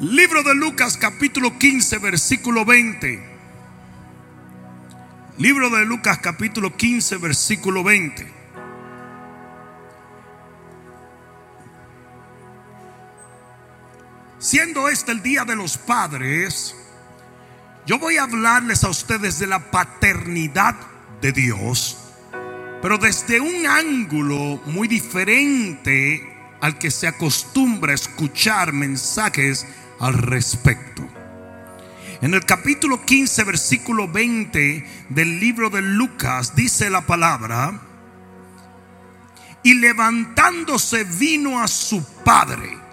[0.00, 3.20] Libro de Lucas capítulo 15 versículo 20.
[5.38, 8.32] Libro de Lucas capítulo 15 versículo 20.
[14.38, 16.76] Siendo este el día de los padres,
[17.86, 20.76] yo voy a hablarles a ustedes de la paternidad
[21.20, 21.98] de Dios,
[22.80, 29.66] pero desde un ángulo muy diferente al que se acostumbra a escuchar mensajes
[30.00, 31.06] al respecto.
[32.20, 37.80] En el capítulo 15, versículo 20 del libro de Lucas dice la palabra,
[39.62, 42.88] y levantándose vino a su padre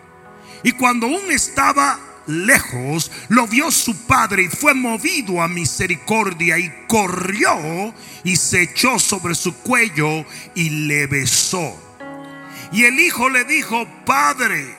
[0.66, 6.73] y cuando aún estaba lejos, lo vio su padre y fue movido a misericordia y
[6.88, 10.26] corrió y se echó sobre su cuello
[10.56, 11.84] y le besó.
[12.72, 14.76] Y el hijo le dijo, Padre,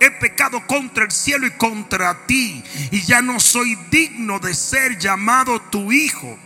[0.00, 4.98] he pecado contra el cielo y contra ti y ya no soy digno de ser
[4.98, 6.38] llamado tu hijo.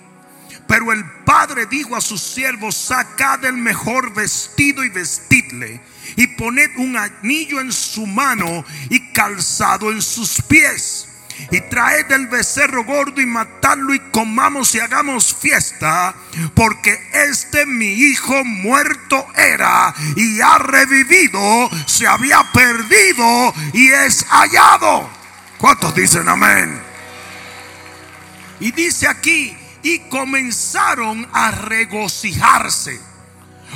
[0.67, 5.81] Pero el padre dijo a sus siervos, sacad el mejor vestido y vestidle
[6.17, 11.09] y poned un anillo en su mano y calzado en sus pies.
[11.51, 16.15] Y traed el becerro gordo y matadlo y comamos y hagamos fiesta,
[16.55, 25.09] porque este mi hijo muerto era y ha revivido, se había perdido y es hallado.
[25.59, 26.81] ¿Cuántos dicen amén?
[28.61, 33.01] Y dice aquí, y comenzaron a regocijarse.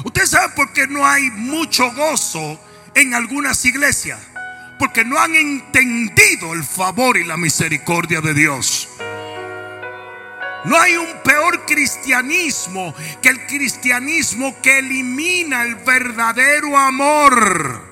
[0.05, 2.61] Usted sabe por qué no hay mucho gozo
[2.95, 4.19] en algunas iglesias.
[4.79, 8.89] Porque no han entendido el favor y la misericordia de Dios.
[10.65, 17.83] No hay un peor cristianismo que el cristianismo que elimina el verdadero amor.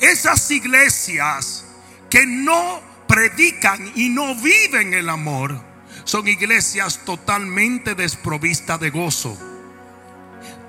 [0.00, 1.64] Esas iglesias
[2.08, 5.60] que no predican y no viven el amor
[6.04, 9.38] son iglesias totalmente desprovistas de gozo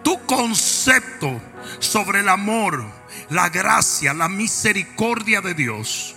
[0.03, 1.41] tu concepto
[1.79, 2.83] sobre el amor,
[3.33, 6.15] la gracia, la misericordia de Dios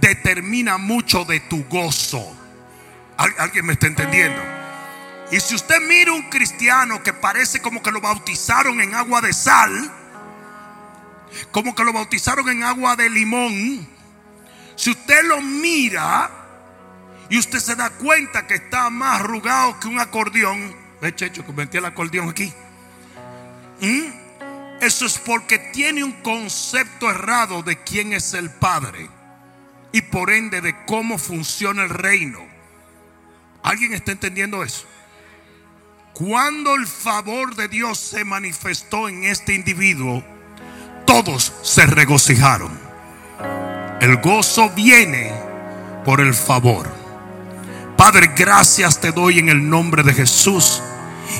[0.00, 2.34] determina mucho de tu gozo.
[3.16, 4.40] ¿Alguien me está entendiendo?
[5.30, 9.32] Y si usted mira un cristiano que parece como que lo bautizaron en agua de
[9.32, 9.92] sal,
[11.50, 13.86] como que lo bautizaron en agua de limón,
[14.76, 16.30] si usted lo mira
[17.28, 21.52] y usted se da cuenta que está más arrugado que un acordeón, ve Checho que
[21.52, 22.52] metí el acordeón aquí.
[23.80, 24.25] ¿Mm?
[24.80, 29.08] Eso es porque tiene un concepto errado de quién es el Padre
[29.90, 32.40] y por ende de cómo funciona el reino.
[33.62, 34.86] ¿Alguien está entendiendo eso?
[36.12, 40.22] Cuando el favor de Dios se manifestó en este individuo,
[41.06, 42.78] todos se regocijaron.
[44.00, 45.32] El gozo viene
[46.04, 46.86] por el favor.
[47.96, 50.82] Padre, gracias te doy en el nombre de Jesús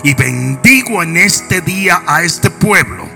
[0.02, 3.15] y bendigo en este día a este pueblo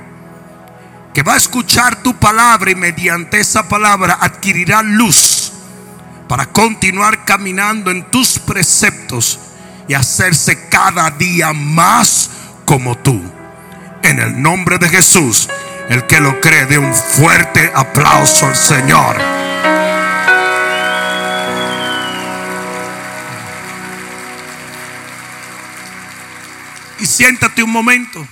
[1.14, 5.52] que va a escuchar tu palabra y mediante esa palabra adquirirá luz
[6.28, 9.38] para continuar caminando en tus preceptos
[9.88, 12.30] y hacerse cada día más
[12.64, 13.20] como tú.
[14.02, 15.48] En el nombre de Jesús,
[15.88, 19.40] el que lo cree, de un fuerte aplauso al Señor.
[27.00, 28.26] y siéntate un momento.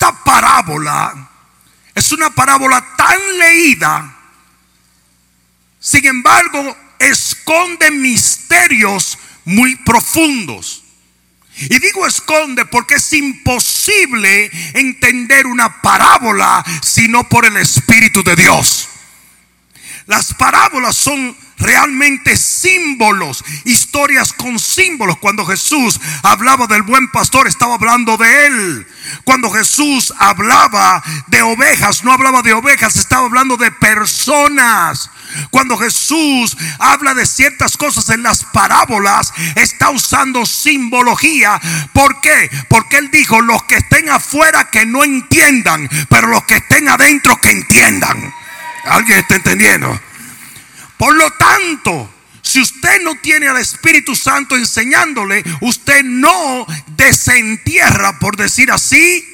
[0.00, 1.28] Esta parábola
[1.92, 4.16] es una parábola tan leída,
[5.80, 10.84] sin embargo, esconde misterios muy profundos.
[11.56, 18.88] Y digo esconde porque es imposible entender una parábola sino por el Espíritu de Dios.
[20.06, 25.18] Las parábolas son realmente símbolos, historias con símbolos.
[25.18, 28.86] Cuando Jesús hablaba del buen pastor, estaba hablando de él.
[29.24, 35.10] Cuando Jesús hablaba de ovejas, no hablaba de ovejas, estaba hablando de personas.
[35.50, 41.60] Cuando Jesús habla de ciertas cosas en las parábolas, está usando simbología.
[41.92, 42.50] ¿Por qué?
[42.68, 47.38] Porque Él dijo, los que estén afuera que no entiendan, pero los que estén adentro
[47.40, 48.34] que entiendan.
[48.84, 50.00] ¿Alguien está entendiendo?
[50.98, 52.12] Por lo tanto,
[52.42, 59.24] si usted no tiene al Espíritu Santo enseñándole, usted no desentierra, por decir así,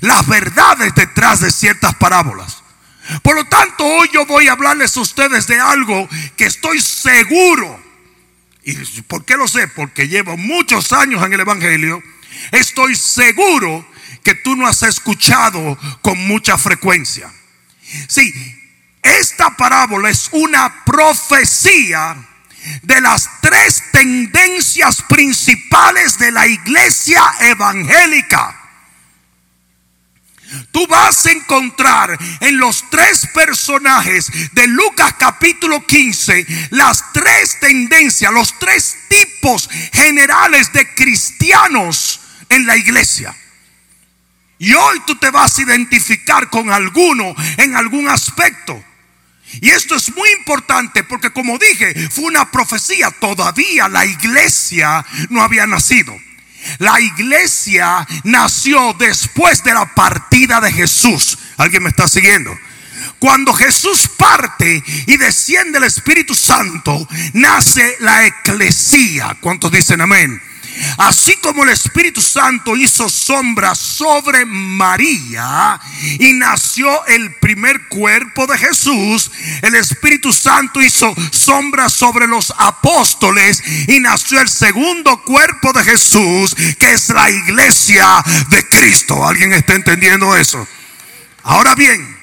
[0.00, 2.62] las verdades detrás de ciertas parábolas.
[3.22, 7.80] Por lo tanto, hoy yo voy a hablarles a ustedes de algo que estoy seguro.
[8.64, 9.68] ¿Y por qué lo sé?
[9.68, 12.02] Porque llevo muchos años en el Evangelio.
[12.50, 13.86] Estoy seguro
[14.24, 17.32] que tú no has escuchado con mucha frecuencia.
[18.08, 18.55] Sí,
[19.06, 22.16] esta parábola es una profecía
[22.82, 28.62] de las tres tendencias principales de la iglesia evangélica.
[30.70, 38.32] Tú vas a encontrar en los tres personajes de Lucas capítulo 15 las tres tendencias,
[38.32, 43.34] los tres tipos generales de cristianos en la iglesia.
[44.58, 48.82] Y hoy tú te vas a identificar con alguno en algún aspecto.
[49.60, 53.10] Y esto es muy importante porque como dije, fue una profecía.
[53.10, 56.16] Todavía la iglesia no había nacido.
[56.78, 61.38] La iglesia nació después de la partida de Jesús.
[61.56, 62.56] ¿Alguien me está siguiendo?
[63.18, 69.36] Cuando Jesús parte y desciende el Espíritu Santo, nace la eclesía.
[69.40, 70.40] ¿Cuántos dicen amén?
[70.98, 75.80] Así como el Espíritu Santo hizo sombra sobre María
[76.18, 79.30] y nació el primer cuerpo de Jesús,
[79.62, 86.54] el Espíritu Santo hizo sombra sobre los apóstoles y nació el segundo cuerpo de Jesús,
[86.78, 89.26] que es la iglesia de Cristo.
[89.26, 90.66] ¿Alguien está entendiendo eso?
[91.42, 92.16] Ahora bien,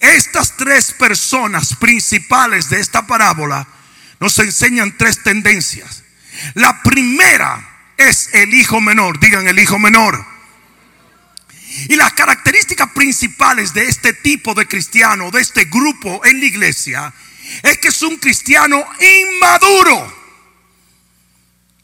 [0.00, 3.66] estas tres personas principales de esta parábola
[4.20, 5.97] nos enseñan tres tendencias.
[6.54, 9.18] La primera es el hijo menor.
[9.18, 10.24] Digan el hijo menor.
[11.88, 17.12] Y las características principales de este tipo de cristiano, de este grupo en la iglesia,
[17.62, 20.18] es que es un cristiano inmaduro.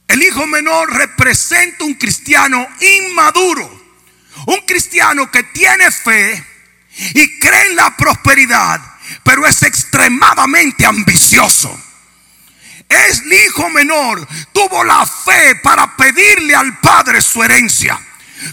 [0.08, 3.82] El hijo menor representa un cristiano inmaduro.
[4.46, 6.44] Un cristiano que tiene fe
[7.14, 8.80] y cree en la prosperidad,
[9.22, 11.80] pero es extremadamente ambicioso
[12.88, 17.98] es el hijo menor, tuvo la fe para pedirle al padre su herencia.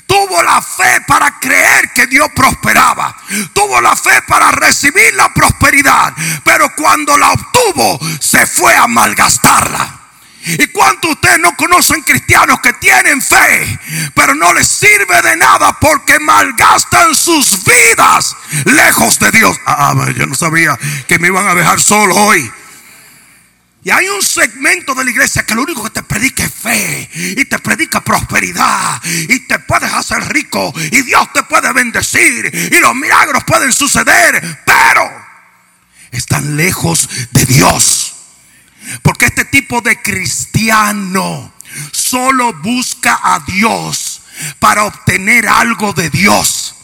[0.06, 3.16] Tuvo la fe para creer que Dios prosperaba.
[3.54, 6.14] Tuvo la fe para recibir la prosperidad.
[6.46, 10.02] Pero cuando la obtuvo, se fue a malgastarla.
[10.44, 13.80] ¿Y cuántos ustedes no conocen cristianos que tienen fe,
[14.16, 18.36] pero no les sirve de nada porque malgastan sus vidas
[18.66, 19.56] lejos de Dios?
[19.68, 22.52] Ah, yo no sabía que me iban a dejar solo hoy.
[23.84, 27.10] Y hay un segmento de la iglesia que lo único que te predica es fe
[27.14, 32.80] y te predica prosperidad y te puedes hacer rico y Dios te puede bendecir y
[32.80, 35.10] los milagros pueden suceder, pero
[36.12, 38.14] están lejos de Dios.
[39.02, 41.52] Porque este tipo de cristiano
[41.92, 44.22] solo busca a Dios
[44.60, 46.76] para obtener algo de Dios.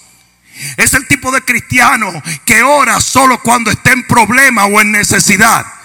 [0.78, 2.12] Es el tipo de cristiano
[2.44, 5.77] que ora solo cuando está en problema o en necesidad.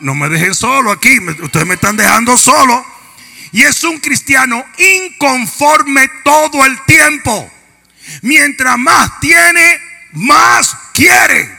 [0.00, 2.84] No, me dejen solo aquí, ustedes me están dejando solo.
[3.52, 7.50] Y es un cristiano inconforme todo el tiempo.
[8.22, 9.80] Mientras más tiene,
[10.12, 11.58] más quiere.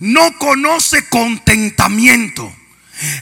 [0.00, 2.54] No conoce contentamiento.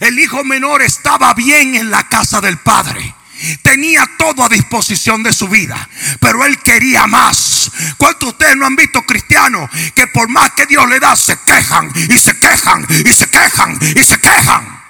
[0.01, 3.15] El hijo menor estaba bien en la casa del padre.
[3.63, 5.89] Tenía todo a disposición de su vida,
[6.21, 7.71] pero él quería más.
[7.99, 11.39] ¿Cuántos de ustedes no han visto cristianos que por más que Dios le da se
[11.45, 14.81] quejan y se quejan y se quejan y se quejan?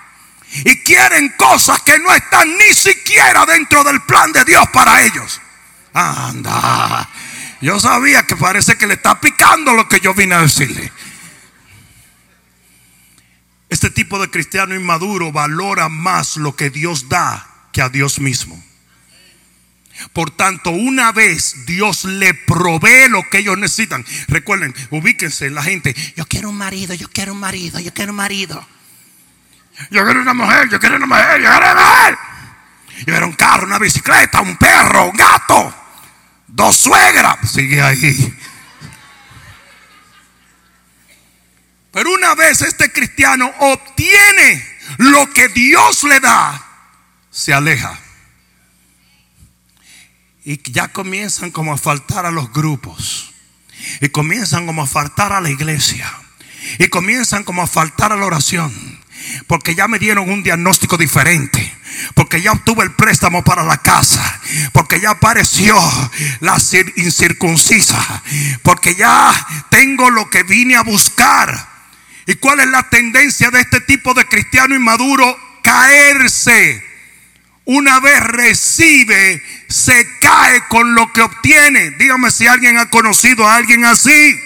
[0.64, 5.40] Y quieren cosas que no están ni siquiera dentro del plan de Dios para ellos.
[5.92, 7.08] Anda,
[7.60, 10.92] yo sabía que parece que le está picando lo que yo vine a decirle.
[13.68, 18.62] Este tipo de cristiano inmaduro valora más lo que Dios da a Dios mismo.
[20.12, 24.04] Por tanto, una vez Dios le provee lo que ellos necesitan.
[24.28, 25.94] Recuerden, ubíquense la gente.
[26.16, 28.66] Yo quiero un marido, yo quiero un marido, yo quiero un marido.
[29.90, 32.18] Yo quiero una mujer, yo quiero una mujer, yo quiero una mujer.
[32.98, 35.74] Yo quiero un carro, una bicicleta, un perro, un gato,
[36.46, 37.50] dos suegras.
[37.50, 38.38] Sigue ahí.
[41.92, 46.65] Pero una vez este cristiano obtiene lo que Dios le da,
[47.36, 48.00] se aleja.
[50.42, 53.34] Y ya comienzan como a faltar a los grupos.
[54.00, 56.10] Y comienzan como a faltar a la iglesia.
[56.78, 58.72] Y comienzan como a faltar a la oración.
[59.48, 61.74] Porque ya me dieron un diagnóstico diferente.
[62.14, 64.40] Porque ya obtuve el préstamo para la casa.
[64.72, 65.76] Porque ya apareció
[66.40, 66.56] la
[66.96, 68.22] incircuncisa.
[68.62, 69.34] Porque ya
[69.68, 71.68] tengo lo que vine a buscar.
[72.26, 75.38] ¿Y cuál es la tendencia de este tipo de cristiano inmaduro?
[75.62, 76.95] Caerse
[77.66, 81.90] una vez recibe, se cae con lo que obtiene.
[81.90, 84.40] Dígame si alguien ha conocido a alguien así.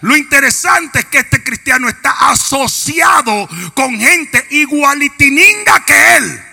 [0.00, 6.44] Lo interesante es que este cristiano está asociado con gente igualitininga que él.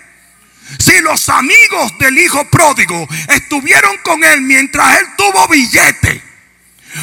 [0.78, 6.22] Si los amigos del hijo pródigo estuvieron con él mientras él tuvo billete,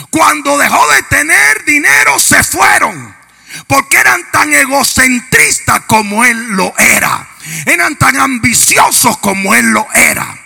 [0.10, 3.23] cuando dejó de tener dinero se fueron.
[3.68, 7.28] Porque eran tan egocentristas como él lo era.
[7.66, 10.43] Eran tan ambiciosos como él lo era.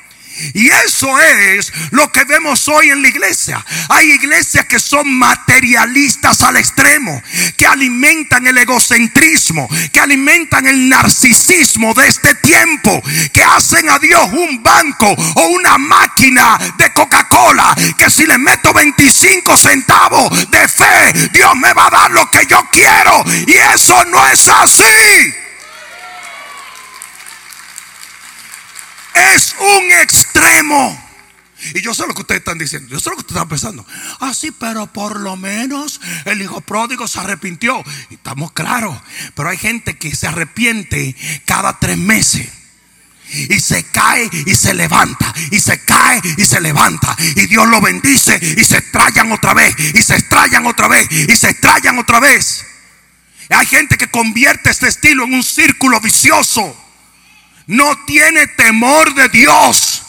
[0.53, 3.65] Y eso es lo que vemos hoy en la iglesia.
[3.89, 7.21] Hay iglesias que son materialistas al extremo,
[7.55, 13.01] que alimentan el egocentrismo, que alimentan el narcisismo de este tiempo,
[13.33, 18.73] que hacen a Dios un banco o una máquina de Coca-Cola, que si le meto
[18.73, 23.23] 25 centavos de fe, Dios me va a dar lo que yo quiero.
[23.47, 25.46] Y eso no es así.
[29.17, 31.07] Es un extremo.
[31.73, 32.87] Y yo sé lo que ustedes están diciendo.
[32.89, 33.85] Yo sé lo que ustedes están pensando.
[34.19, 37.83] Ah, sí, pero por lo menos el hijo pródigo se arrepintió.
[38.09, 38.97] Y estamos claros.
[39.35, 42.47] Pero hay gente que se arrepiente cada tres meses.
[43.29, 45.33] Y se cae y se levanta.
[45.51, 47.15] Y se cae y se levanta.
[47.35, 48.39] Y Dios lo bendice.
[48.57, 49.75] Y se estrellan otra vez.
[49.93, 51.07] Y se estrellan otra vez.
[51.11, 52.65] Y se estrellan otra vez.
[53.49, 56.86] Hay gente que convierte este estilo en un círculo vicioso
[57.67, 60.03] no tiene temor de Dios.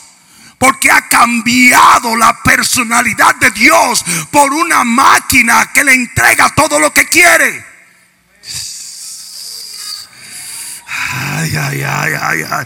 [0.57, 6.91] Porque ha cambiado la personalidad de Dios por una máquina que le entrega todo lo
[6.91, 7.65] que quiere.
[11.11, 12.65] Ay, ay, ay, ay, ay.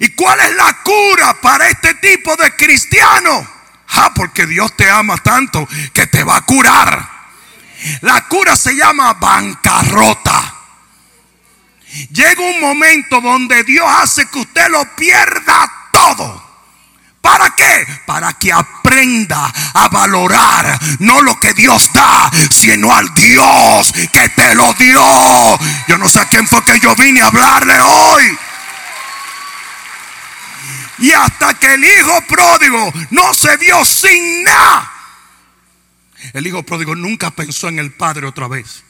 [0.00, 3.48] ¿Y cuál es la cura para este tipo de cristiano?
[3.90, 7.08] Ah, porque Dios te ama tanto que te va a curar.
[8.00, 10.61] La cura se llama bancarrota.
[12.10, 16.52] Llega un momento donde Dios hace que usted lo pierda todo.
[17.20, 17.86] ¿Para qué?
[18.04, 24.54] Para que aprenda a valorar no lo que Dios da, sino al Dios que te
[24.56, 25.00] lo dio.
[25.86, 28.38] Yo no sé a quién fue que yo vine a hablarle hoy.
[30.98, 34.90] Y hasta que el hijo pródigo no se vio sin nada.
[36.32, 38.81] El hijo pródigo nunca pensó en el padre otra vez.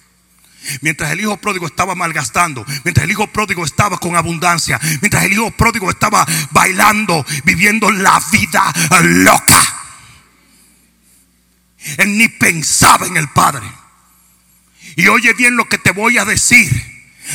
[0.81, 5.33] Mientras el hijo pródigo estaba malgastando, mientras el hijo pródigo estaba con abundancia, mientras el
[5.33, 9.83] hijo pródigo estaba bailando, viviendo la vida loca.
[11.99, 13.67] Él ni pensaba en el Padre.
[14.97, 16.92] Y oye bien lo que te voy a decir.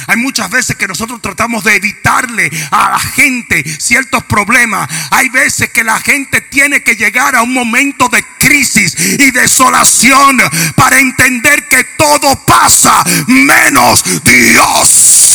[0.08, 4.90] Hay muchas veces que nosotros tratamos de evitarle a la gente ciertos problemas.
[5.12, 10.38] Hay veces que la gente tiene que llegar a un momento de crisis y desolación
[10.76, 15.27] para entender que todo pasa menos Dios.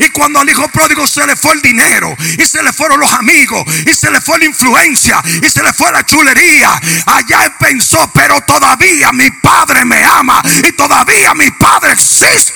[0.00, 3.12] Y cuando al hijo pródigo se le fue el dinero, y se le fueron los
[3.12, 7.52] amigos, y se le fue la influencia, y se le fue la chulería, allá él
[7.58, 12.52] pensó, pero todavía mi padre me ama, y todavía mi padre existe.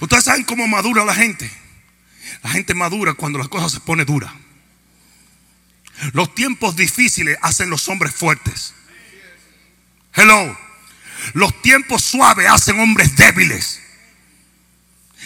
[0.00, 1.50] Ustedes saben cómo madura la gente.
[2.42, 4.34] La gente madura cuando las cosas se pone dura.
[6.12, 8.74] Los tiempos difíciles hacen los hombres fuertes.
[10.12, 10.58] Hello.
[11.32, 13.80] Los tiempos suaves hacen hombres débiles.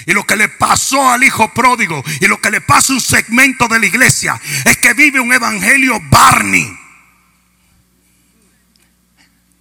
[0.07, 3.01] Y lo que le pasó al hijo pródigo y lo que le pasa a un
[3.01, 6.79] segmento de la iglesia es que vive un evangelio Barney.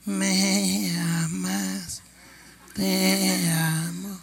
[0.06, 2.02] Me amas,
[2.74, 4.22] te amo.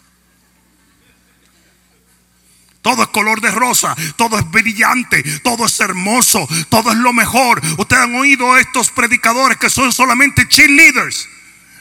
[2.81, 7.61] Todo es color de rosa, todo es brillante, todo es hermoso, todo es lo mejor.
[7.77, 11.27] Ustedes han oído estos predicadores que son solamente cheerleaders.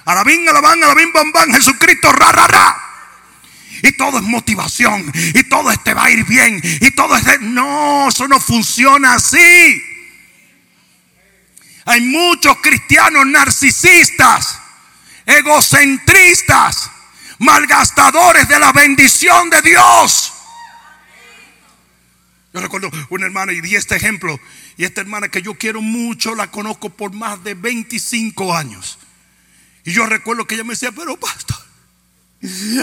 [0.05, 2.85] Alabín, alabán, alabín, bam, bam, Jesucristo, ra, ra, ra.
[3.83, 5.13] Y todo es motivación.
[5.35, 6.61] Y todo este va a ir bien.
[6.81, 7.41] Y todo es.
[7.41, 9.83] No, eso no funciona así.
[11.87, 14.59] Hay muchos cristianos narcisistas,
[15.27, 16.91] egocentristas,
[17.39, 20.33] malgastadores de la bendición de Dios.
[22.55, 24.41] Yo recuerdo una hermana y di este ejemplo.
[24.77, 28.99] Y esta hermana que yo quiero mucho, la conozco por más de 25 años.
[29.85, 31.59] Y yo recuerdo que ella me decía, pero pastor,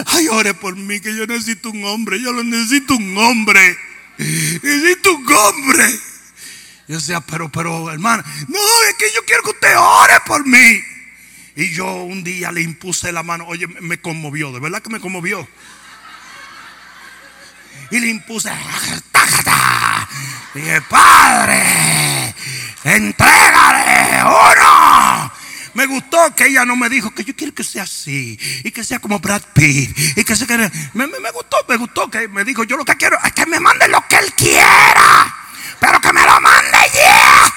[0.06, 3.76] ay, ore por mí, que yo necesito un hombre, yo lo necesito un hombre,
[4.18, 5.84] necesito un hombre.
[6.88, 10.80] Yo decía, pero, pero, hermana, no, es que yo quiero que usted ore por mí.
[11.54, 15.00] Y yo un día le impuse la mano, oye, me conmovió, de verdad que me
[15.00, 15.46] conmovió.
[17.90, 18.50] Y le impuse,
[20.54, 22.34] dije, Padre,
[22.84, 23.14] uno
[25.82, 28.84] me gustó que ella no me dijo que yo quiero que sea así y que
[28.84, 30.70] sea como Brad Pitt y que se me,
[31.08, 33.88] me, gustó, me gustó que me dijo yo lo que quiero es que me mande
[33.88, 35.34] lo que él quiera,
[35.80, 37.54] pero que me lo mande ya.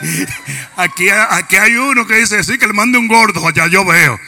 [0.76, 4.20] Aquí, aquí hay uno que dice, sí, que le mande un gordo, allá yo veo.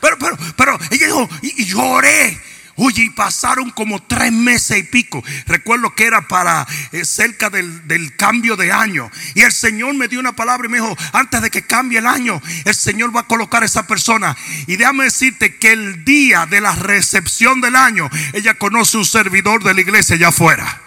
[0.00, 2.40] Pero, pero, pero, ella dijo, y, lloré.
[2.84, 5.22] Oye, y pasaron como tres meses y pico.
[5.46, 9.08] Recuerdo que era para eh, cerca del, cambio de año.
[9.36, 12.08] Y el Señor me dio una palabra y me dijo, antes de que cambie el
[12.08, 14.36] año, el Señor va a colocar a esa persona.
[14.66, 19.62] Y déjame decirte que el día de la recepción del año, ella conoce un servidor
[19.62, 20.80] de la iglesia allá afuera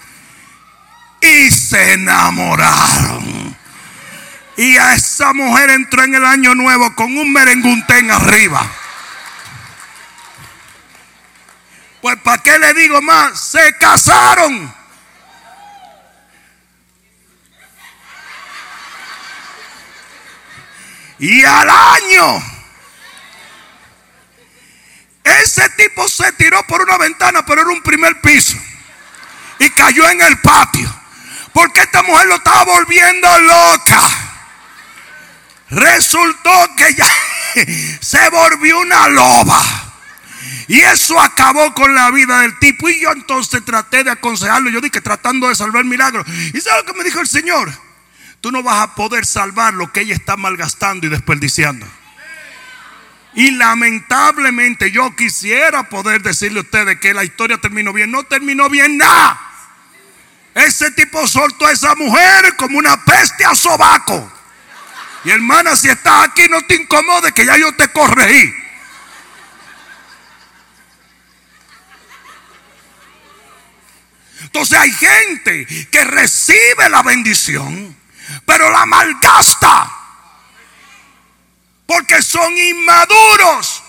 [1.21, 3.55] y se enamoraron.
[4.57, 8.69] Y a esa mujer entró en el año nuevo con un merenguntén arriba.
[12.05, 13.39] Pues ¿para qué le digo más?
[13.49, 14.71] Se casaron.
[21.17, 22.43] Y al año,
[25.23, 28.55] ese tipo se tiró por una ventana, pero era un primer piso.
[29.57, 30.95] Y cayó en el patio.
[31.53, 34.01] Porque esta mujer lo estaba volviendo loca.
[35.71, 37.11] Resultó que ya
[37.99, 39.84] se volvió una loba.
[40.67, 42.89] Y eso acabó con la vida del tipo.
[42.89, 44.69] Y yo entonces traté de aconsejarlo.
[44.69, 46.23] Yo dije tratando de salvar el milagro.
[46.53, 47.71] ¿Y sabes lo que me dijo el Señor?
[48.41, 51.85] Tú no vas a poder salvar lo que ella está malgastando y desperdiciando.
[53.35, 58.09] Y lamentablemente yo quisiera poder decirle a ustedes que la historia terminó bien.
[58.09, 59.39] No terminó bien nada.
[60.55, 64.31] Ese tipo soltó a esa mujer como una peste a sobaco.
[65.25, 68.64] Y hermana, si estás aquí, no te incomode que ya yo te corregí.
[74.45, 77.95] Entonces hay gente que recibe la bendición,
[78.45, 79.91] pero la malgasta.
[81.85, 83.83] Porque son inmaduros.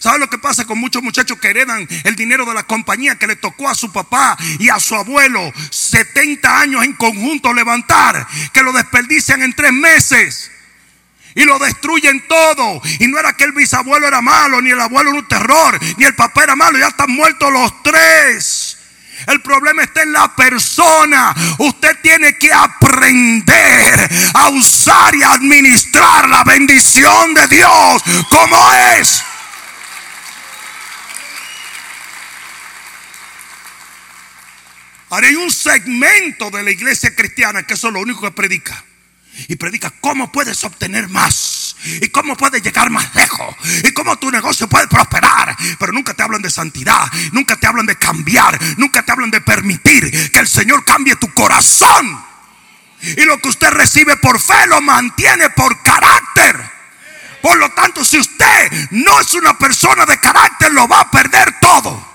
[0.00, 3.26] ¿Sabe lo que pasa con muchos muchachos que heredan el dinero de la compañía que
[3.26, 8.26] le tocó a su papá y a su abuelo 70 años en conjunto levantar?
[8.52, 10.50] Que lo desperdician en tres meses.
[11.34, 12.80] Y lo destruyen todo.
[12.98, 16.04] Y no era que el bisabuelo era malo, ni el abuelo era un terror, ni
[16.04, 16.78] el papá era malo.
[16.78, 18.69] Ya están muertos los tres.
[19.30, 21.34] El problema está en la persona.
[21.58, 29.22] Usted tiene que aprender a usar y administrar la bendición de Dios como es.
[35.10, 38.84] Haré un segmento de la iglesia cristiana que eso es lo único que predica.
[39.48, 41.59] Y predica cómo puedes obtener más.
[41.84, 43.56] Y cómo puedes llegar más lejos.
[43.84, 45.56] Y cómo tu negocio puede prosperar.
[45.78, 47.10] Pero nunca te hablan de santidad.
[47.32, 48.58] Nunca te hablan de cambiar.
[48.76, 52.24] Nunca te hablan de permitir que el Señor cambie tu corazón.
[53.02, 56.70] Y lo que usted recibe por fe lo mantiene por carácter.
[57.40, 61.58] Por lo tanto, si usted no es una persona de carácter, lo va a perder
[61.60, 62.08] todo.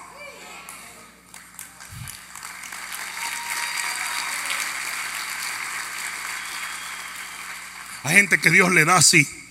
[8.04, 9.45] Hay gente que Dios le da así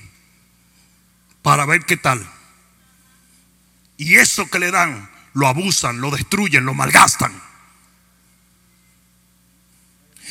[1.44, 2.26] para ver qué tal.
[3.98, 7.38] Y eso que le dan, lo abusan, lo destruyen, lo malgastan.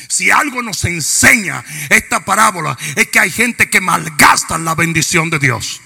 [0.08, 5.38] Si algo nos enseña esta parábola es que hay gente que malgasta la bendición de
[5.38, 5.80] Dios.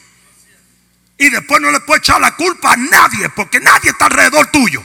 [1.18, 4.82] Y después no le puede echar la culpa a nadie, porque nadie está alrededor tuyo.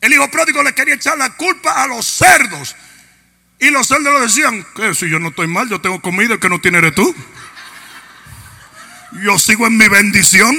[0.00, 2.74] El hijo pródigo le quería echar la culpa a los cerdos.
[3.58, 6.48] Y los cerdos le decían, que si yo no estoy mal, yo tengo comida, que
[6.48, 7.14] no tiene eres tú.
[9.22, 10.56] Yo sigo en mi bendición.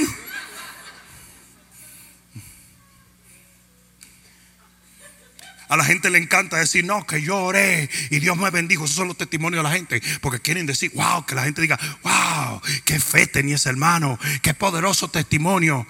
[5.68, 8.84] A la gente le encanta decir, no, que yo oré y Dios me bendijo.
[8.84, 10.00] Esos son los testimonios de la gente.
[10.20, 14.54] Porque quieren decir, wow, que la gente diga, wow, qué fe tenía ese hermano, qué
[14.54, 15.86] poderoso testimonio.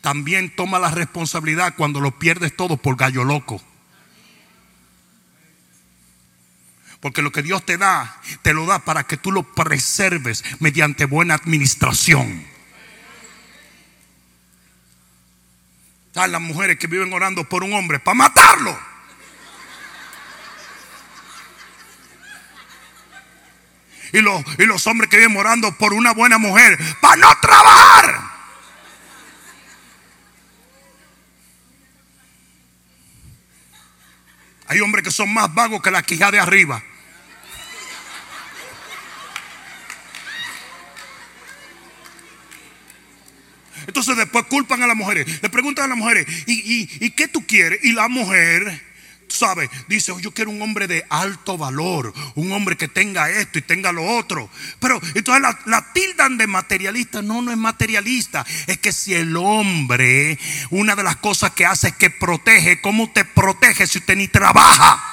[0.00, 3.62] También toma la responsabilidad cuando lo pierdes todo por gallo loco.
[7.02, 11.04] Porque lo que Dios te da, te lo da para que tú lo preserves mediante
[11.04, 12.46] buena administración.
[16.06, 18.78] Están las mujeres que viven orando por un hombre para matarlo.
[24.12, 28.20] Y los, y los hombres que viven orando por una buena mujer para no trabajar.
[34.68, 36.80] Hay hombres que son más vagos que la quija de arriba.
[44.70, 45.42] A las mujeres.
[45.42, 47.80] Le preguntan a las mujeres, ¿y, qué tú quieres?
[47.82, 48.92] Y la mujer
[49.28, 53.58] sabe, dice, oh, yo quiero un hombre de alto valor, un hombre que tenga esto
[53.58, 54.50] y tenga lo otro.
[54.78, 57.22] Pero entonces la, la tildan de materialista.
[57.22, 58.44] No, no es materialista.
[58.66, 60.38] Es que si el hombre,
[60.70, 64.28] una de las cosas que hace es que protege, ¿cómo te protege si usted ni
[64.28, 65.11] trabaja?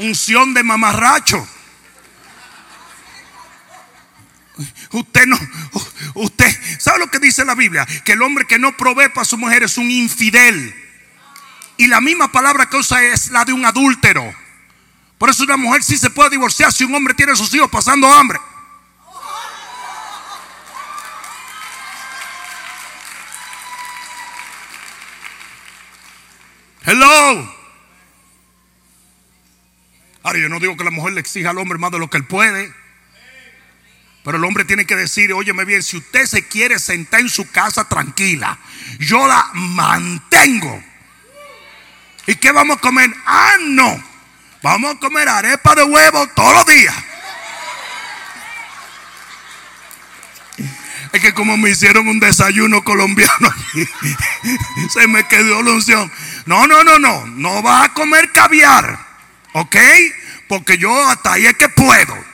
[0.00, 1.46] Unción de mamarracho.
[4.92, 5.38] Usted no,
[6.14, 7.86] usted, ¿sabe lo que dice la Biblia?
[8.04, 10.74] Que el hombre que no provee para su mujer es un infidel.
[11.76, 14.34] Y la misma palabra que usa es la de un adúltero.
[15.18, 17.70] Por eso una mujer sí se puede divorciar si un hombre tiene a sus hijos
[17.70, 18.40] pasando hambre.
[26.84, 27.59] Hello.
[30.22, 32.18] Ahora yo no digo que la mujer le exija al hombre más de lo que
[32.18, 32.72] él puede.
[34.22, 37.50] Pero el hombre tiene que decir, óyeme bien, si usted se quiere sentar en su
[37.50, 38.58] casa tranquila,
[38.98, 40.82] yo la mantengo.
[42.26, 43.10] ¿Y qué vamos a comer?
[43.24, 44.02] Ah, no.
[44.62, 46.94] Vamos a comer arepa de huevo todos los días.
[51.12, 53.52] Es que como me hicieron un desayuno colombiano
[54.90, 56.12] se me quedó la unción.
[56.44, 57.26] No, no, no, no.
[57.26, 59.09] No vas a comer caviar.
[59.52, 59.76] ¿Ok?
[60.48, 62.30] Porque yo hasta ahí es que puedo.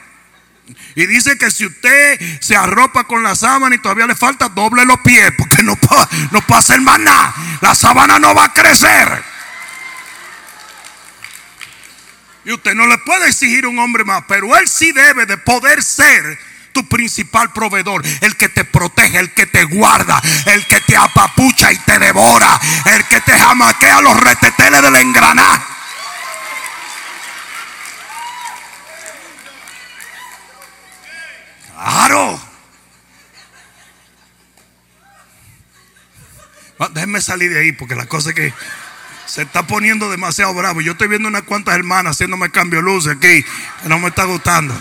[0.95, 4.85] Y dice que si usted se arropa con la sábana y todavía le falta, doble
[4.85, 5.79] los pies, porque no,
[6.31, 7.35] no puede hacer más nada.
[7.61, 9.23] La sábana no va a crecer.
[12.45, 15.83] Y usted no le puede exigir un hombre más, pero él sí debe de poder
[15.83, 16.39] ser
[16.73, 21.73] tu principal proveedor, el que te protege, el que te guarda, el que te apapucha
[21.73, 25.76] y te devora, el que te jamaquea los reteteles del engranaje.
[31.87, 32.41] Claro.
[36.91, 38.53] Déjenme salir de ahí porque la cosa es que
[39.27, 40.81] se está poniendo demasiado bravo.
[40.81, 43.45] Yo estoy viendo unas cuantas hermanas haciéndome cambio luz aquí
[43.83, 44.75] que no me está gustando.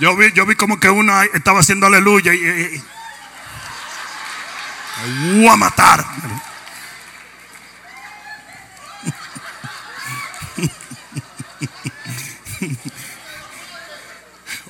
[0.00, 2.82] Yo vi, yo vi como que una estaba haciendo aleluya y,
[5.06, 6.04] y, a matar.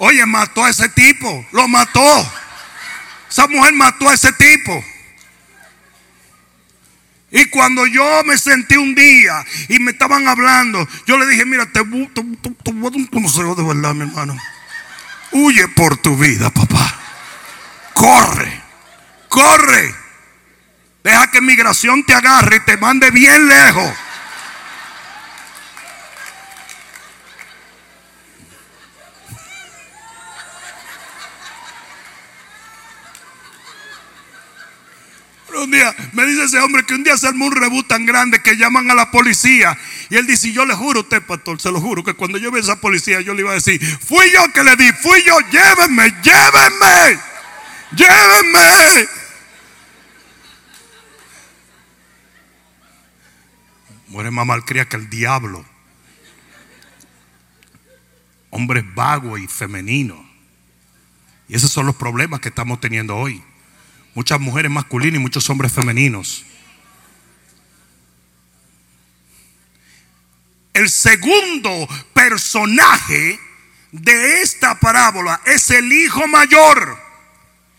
[0.05, 1.47] Oye, mató a ese tipo.
[1.53, 2.33] Lo mató.
[3.31, 4.85] Esa mujer mató a ese tipo.
[7.31, 11.64] Y cuando yo me sentí un día y me estaban hablando, yo le dije, mira,
[11.73, 14.37] te, voy a dar un consejo de verdad, mi hermano.
[15.33, 17.01] Huye por tu vida, papá.
[17.95, 18.61] Corre,
[19.31, 19.95] corre.
[21.03, 23.90] Deja que migración te agarre y te mande bien lejos.
[35.62, 38.43] Un día, me dice ese hombre que un día se armó un rebú tan grande
[38.43, 39.79] que llaman a la policía.
[40.11, 42.51] Y él dice, yo le juro a usted, pastor, se lo juro, que cuando yo
[42.51, 45.23] vi a esa policía, yo le iba a decir, fui yo que le di, fui
[45.25, 47.21] yo, llévenme, llévenme,
[47.97, 49.09] llévenme.
[54.09, 55.64] Muere más malcría que el diablo.
[58.51, 60.25] Hombres vagos y femeninos.
[61.49, 63.43] Y esos son los problemas que estamos teniendo hoy.
[64.14, 66.44] Muchas mujeres masculinas y muchos hombres femeninos.
[70.72, 73.38] El segundo personaje
[73.92, 77.03] de esta parábola es el hijo mayor.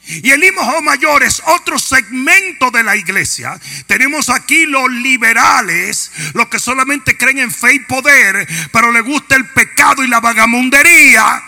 [0.08, 3.60] Y el hijo mayor es otro segmento de la iglesia.
[3.88, 9.36] Tenemos aquí los liberales, los que solamente creen en fe y poder, pero le gusta
[9.36, 11.44] el pecado y la vagamundería.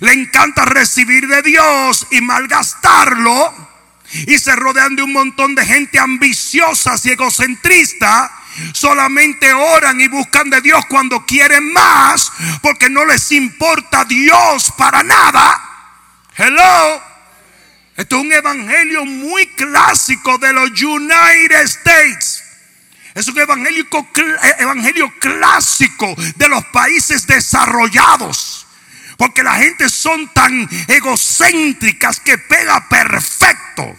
[0.00, 3.69] Le encanta recibir de Dios y malgastarlo
[4.12, 8.36] y se rodean de un montón de gente ambiciosa y egocentrista.
[8.72, 15.02] Solamente oran y buscan de Dios cuando quieren más, porque no les importa Dios para
[15.02, 15.60] nada.
[16.36, 17.02] Hello.
[17.96, 22.42] Esto es un evangelio muy clásico de los United States.
[23.14, 28.66] Es un evangelio, eh, evangelio clásico de los países desarrollados.
[29.20, 33.94] Porque la gente son tan egocéntricas que pega perfecto.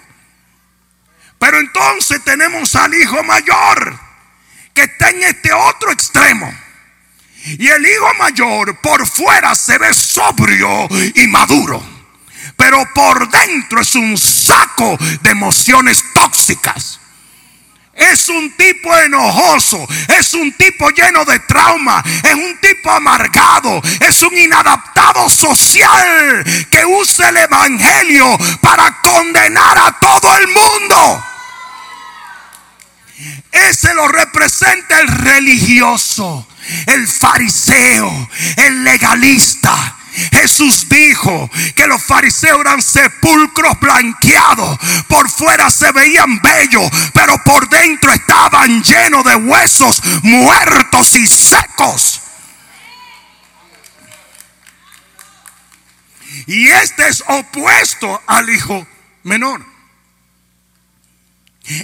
[1.38, 4.00] Pero entonces tenemos al hijo mayor
[4.74, 6.52] que está en este otro extremo.
[7.46, 11.86] Y el hijo mayor por fuera se ve sobrio y maduro.
[12.58, 17.00] Pero por dentro es un saco de emociones tóxicas.
[17.94, 24.22] Es un tipo enojoso, es un tipo lleno de trauma, es un tipo amargado, es
[24.24, 31.26] un inadaptado social que usa el Evangelio para condenar a todo el mundo.
[33.52, 36.48] Ese lo representa el religioso,
[36.88, 39.98] el fariseo, el legalista.
[40.32, 44.78] Jesús dijo que los fariseos eran sepulcros blanqueados.
[45.08, 52.22] Por fuera se veían bellos, pero por dentro estaban llenos de huesos muertos y secos.
[56.48, 58.88] Y este es opuesto al hijo
[59.24, 59.66] menor.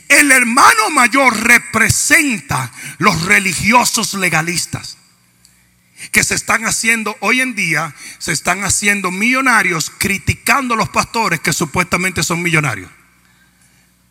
[0.09, 4.96] El hermano mayor representa los religiosos legalistas
[6.11, 11.39] que se están haciendo hoy en día, se están haciendo millonarios criticando a los pastores
[11.39, 12.89] que supuestamente son millonarios.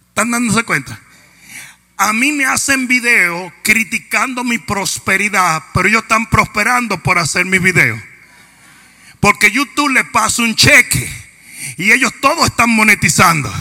[0.09, 0.99] ¿Están dándose cuenta?
[1.99, 7.63] A mí me hacen video criticando mi prosperidad, pero ellos están prosperando por hacer mis
[7.63, 8.01] videos.
[9.21, 11.11] Porque YouTube le pasa un cheque
[11.79, 13.53] y ellos todos están monetizando.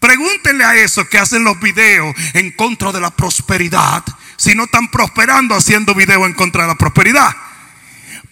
[0.00, 4.02] Pregúntenle a esos que hacen los videos en contra de la prosperidad,
[4.36, 7.36] si no están prosperando haciendo videos en contra de la prosperidad.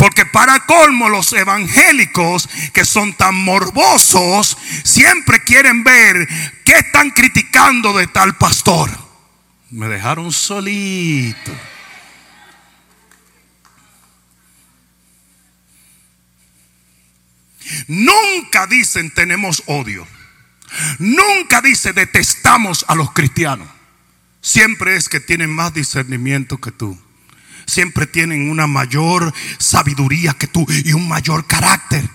[0.01, 6.27] Porque para colmo los evangélicos que son tan morbosos siempre quieren ver
[6.65, 8.89] qué están criticando de tal pastor.
[9.69, 11.53] Me dejaron solito.
[17.87, 20.09] Nunca dicen tenemos odio.
[20.99, 23.69] Nunca dice detestamos a los cristianos.
[24.41, 26.99] Siempre es que tienen más discernimiento que tú.
[27.71, 32.09] Siempre tienen una mayor sabiduría que tú y un mayor carácter.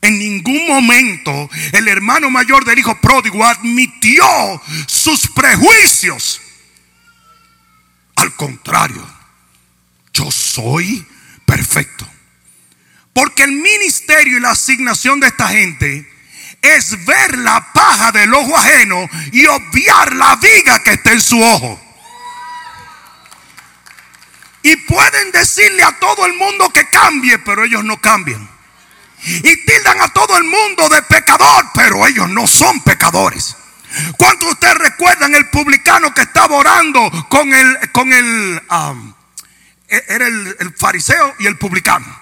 [0.00, 4.24] En ningún momento el hermano mayor del hijo pródigo admitió
[4.88, 6.40] sus prejuicios.
[8.16, 9.06] Al contrario,
[10.12, 11.06] yo soy
[11.46, 12.04] perfecto.
[13.12, 16.10] Porque el ministerio y la asignación de esta gente
[16.62, 21.40] es ver la paja del ojo ajeno y obviar la viga que está en su
[21.40, 21.91] ojo.
[24.62, 28.48] Y pueden decirle a todo el mundo que cambie, pero ellos no cambian.
[29.24, 33.56] Y tildan a todo el mundo de pecador, pero ellos no son pecadores.
[34.16, 39.14] ¿Cuántos de ustedes recuerdan el publicano que estaba orando con el, con el, um,
[39.88, 42.21] e-, era el fariseo y el publicano?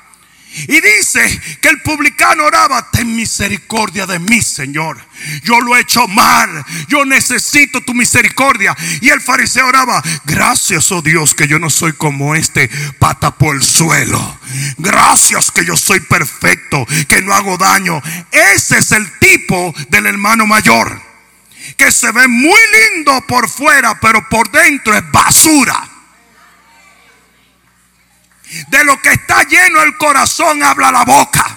[0.52, 4.98] Y dice que el publicano oraba, ten misericordia de mí, Señor.
[5.44, 8.76] Yo lo he hecho mal, yo necesito tu misericordia.
[9.00, 13.54] Y el fariseo oraba, gracias, oh Dios, que yo no soy como este pata por
[13.54, 14.40] el suelo.
[14.78, 18.02] Gracias que yo soy perfecto, que no hago daño.
[18.32, 21.00] Ese es el tipo del hermano mayor,
[21.76, 22.60] que se ve muy
[22.92, 25.89] lindo por fuera, pero por dentro es basura.
[28.68, 31.56] De lo que está lleno el corazón habla la boca.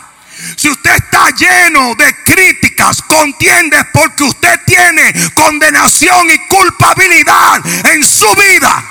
[0.58, 8.28] Si usted está lleno de críticas, contiendes porque usted tiene condenación y culpabilidad en su
[8.36, 8.84] vida.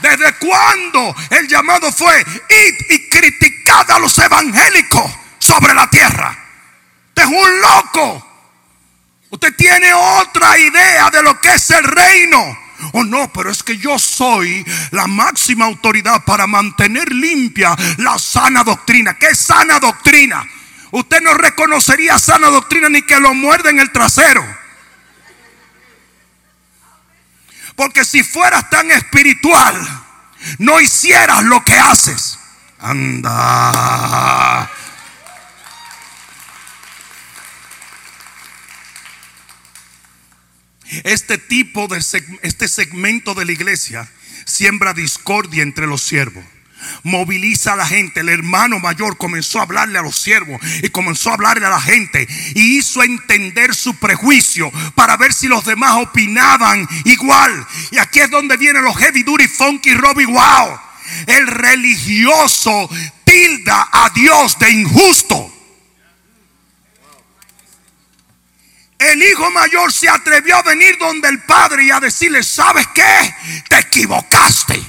[0.00, 6.36] ¿Desde cuándo el llamado fue ir y criticar a los evangélicos sobre la tierra?
[7.08, 8.26] Usted es un loco.
[9.30, 12.58] Usted tiene otra idea de lo que es el reino.
[12.92, 18.64] Oh no, pero es que yo soy la máxima autoridad para mantener limpia la sana
[18.64, 19.14] doctrina.
[19.14, 20.46] ¿Qué sana doctrina?
[20.92, 24.44] Usted no reconocería sana doctrina ni que lo muerde en el trasero.
[27.76, 29.74] Porque si fueras tan espiritual,
[30.58, 32.38] no hicieras lo que haces.
[32.78, 34.70] Anda.
[41.04, 42.02] Este tipo de
[42.42, 44.08] este segmento de la iglesia
[44.44, 46.44] siembra discordia entre los siervos.
[47.02, 48.20] Moviliza a la gente.
[48.20, 51.80] El hermano mayor comenzó a hablarle a los siervos y comenzó a hablarle a la
[51.80, 57.66] gente y hizo entender su prejuicio para ver si los demás opinaban igual.
[57.90, 60.80] Y aquí es donde vienen los heavy duty, funky, Robbie Wow.
[61.26, 62.88] El religioso
[63.24, 65.59] tilda a Dios de injusto.
[69.00, 73.34] El hijo mayor se atrevió a venir donde el padre y a decirle, ¿sabes qué?
[73.66, 74.80] Te equivocaste.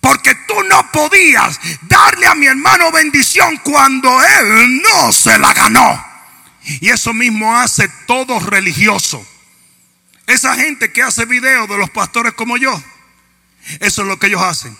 [0.00, 6.06] Porque tú no podías darle a mi hermano bendición cuando él no se la ganó.
[6.80, 9.26] Y eso mismo hace todo religioso.
[10.28, 12.80] Esa gente que hace videos de los pastores como yo,
[13.80, 14.76] eso es lo que ellos hacen.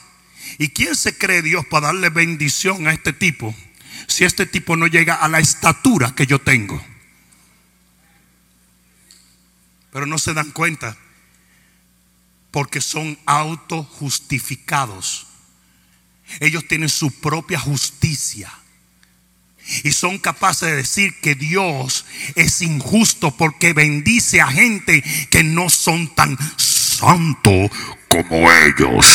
[0.59, 3.53] ¿Y quién se cree Dios para darle bendición a este tipo
[4.07, 6.92] si este tipo no llega a la estatura que yo tengo?
[9.93, 10.97] Pero no se dan cuenta
[12.51, 15.29] porque son autojustificados.
[16.41, 18.51] Ellos tienen su propia justicia.
[19.85, 25.71] Y son capaces de decir que Dios es injusto porque bendice a gente que no
[25.71, 27.71] son tan santos
[28.09, 29.07] como ellos.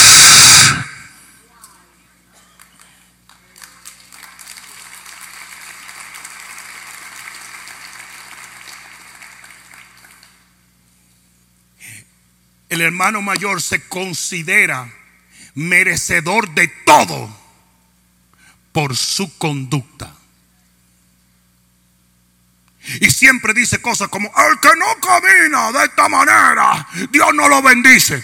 [12.70, 14.92] El hermano mayor se considera
[15.56, 17.36] merecedor de todo
[18.72, 20.14] por su conducta.
[23.02, 27.62] Y siempre dice cosas como, el que no camina de esta manera, Dios no lo
[27.62, 28.24] bendice.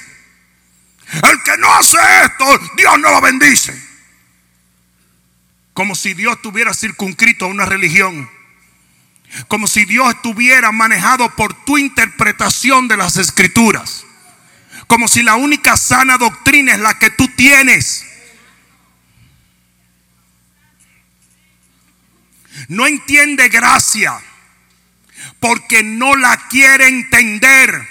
[1.12, 2.46] El que no hace esto,
[2.78, 3.74] Dios no lo bendice.
[5.74, 8.30] Como si Dios estuviera circunscrito a una religión.
[9.48, 14.06] Como si Dios estuviera manejado por tu interpretación de las escrituras.
[14.88, 18.06] Como si la única sana doctrina es la que tú tienes.
[22.68, 24.20] No entiende gracia
[25.40, 27.88] porque no la quiere entender.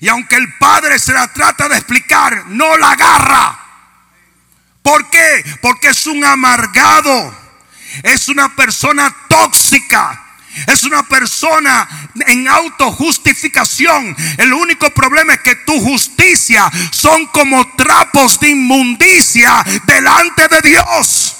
[0.00, 3.58] Y aunque el padre se la trata de explicar, no la agarra.
[4.82, 5.44] ¿Por qué?
[5.60, 7.36] Porque es un amargado,
[8.02, 10.21] es una persona tóxica,
[10.66, 14.14] es una persona en autojustificación.
[14.38, 21.36] El único problema es que tu justicia son como trapos de inmundicia delante de Dios.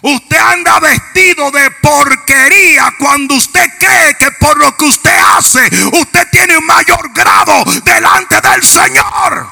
[0.00, 6.28] Usted anda vestido de porquería cuando usted cree que por lo que usted hace, usted
[6.30, 9.48] tiene un mayor grado delante del Señor.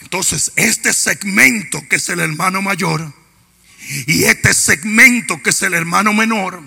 [0.00, 3.12] Entonces, este segmento que es el hermano mayor
[4.06, 6.62] y este segmento que es el hermano menor,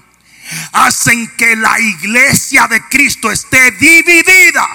[0.72, 4.68] hacen que la iglesia de Cristo esté dividida.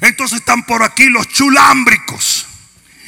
[0.00, 2.46] Entonces están por aquí los chulámbricos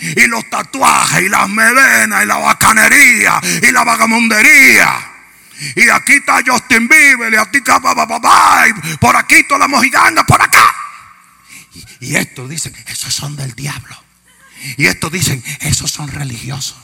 [0.00, 5.10] y los tatuajes y las medenas y la bacanería y la vagamundería.
[5.76, 7.80] Y aquí está Justin Bieber y aquí está
[8.66, 10.74] y por aquí toda la mojiganga, por acá.
[12.00, 13.96] Y, y estos dicen, esos son del diablo.
[14.76, 16.83] Y estos dicen, esos son religiosos.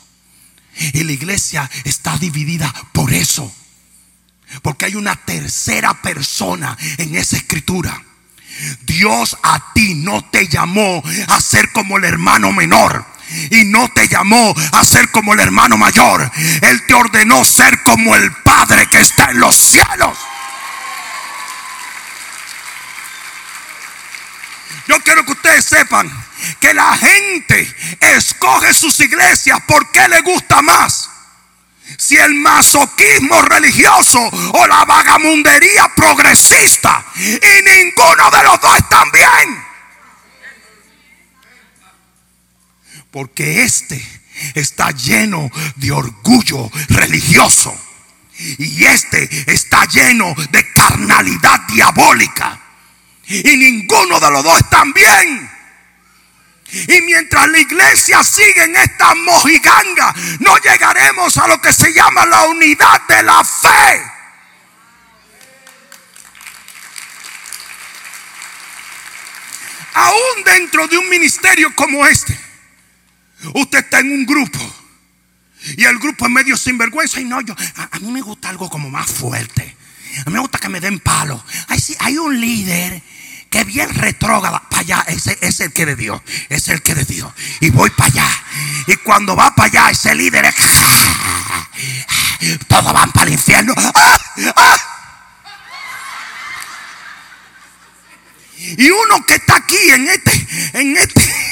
[0.92, 3.52] Y la iglesia está dividida por eso.
[4.62, 8.02] Porque hay una tercera persona en esa escritura.
[8.83, 13.06] Dios a ti no te llamó a ser como el hermano menor.
[13.50, 16.30] Y no te llamó a ser como el hermano mayor.
[16.62, 20.18] Él te ordenó ser como el Padre que está en los cielos.
[24.90, 26.11] Yo quiero que ustedes sepan
[26.59, 31.09] que la gente escoge sus iglesias porque le gusta más
[31.96, 37.05] si el masoquismo religioso o la vagamundería progresista.
[37.14, 39.64] Y ninguno de los dos están bien.
[43.12, 44.05] Porque este
[44.57, 47.72] está lleno de orgullo religioso.
[48.59, 52.69] Y este está lleno de carnalidad diabólica.
[53.30, 55.50] Y ninguno de los dos están bien.
[56.72, 62.26] Y mientras la iglesia sigue en esta mojiganga, no llegaremos a lo que se llama
[62.26, 64.02] la unidad de la fe.
[69.94, 72.38] Aún dentro de un ministerio como este,
[73.54, 74.58] usted está en un grupo.
[75.76, 77.20] Y el grupo es medio sinvergüenza.
[77.20, 79.76] Y no, yo, a, mí me gusta algo como más fuerte.
[80.24, 81.44] A mí me gusta que me den palo.
[81.68, 83.02] Hay, hay un líder
[83.50, 87.04] que bien retrógrada para allá, ese es el que de Dios, es el que de
[87.04, 87.32] Dios.
[87.60, 88.28] Y voy para allá.
[88.86, 90.54] Y cuando va para allá, ese líder es.
[92.68, 93.74] Todos van para el infierno.
[98.60, 101.49] Y uno que está aquí en este, en este,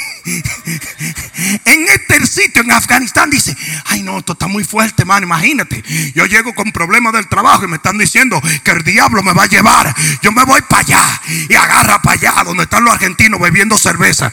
[1.64, 5.82] en este sitio en Afganistán dice, ay no, esto está muy fuerte, hermano, imagínate.
[6.14, 9.44] Yo llego con problemas del trabajo y me están diciendo que el diablo me va
[9.44, 9.94] a llevar.
[10.22, 14.32] Yo me voy para allá y agarra para allá donde están los argentinos bebiendo cerveza.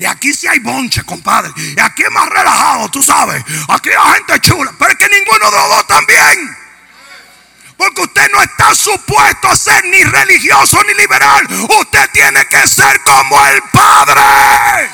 [0.00, 1.52] Y aquí sí hay bonche, compadre.
[1.56, 3.42] Y aquí es más relajado, tú sabes.
[3.68, 4.72] Aquí hay gente chula.
[4.78, 6.56] Pero es que ninguno de los dos también.
[7.76, 11.46] Porque usted no está supuesto a ser ni religioso ni liberal.
[11.80, 14.90] Usted tiene que ser como el Padre.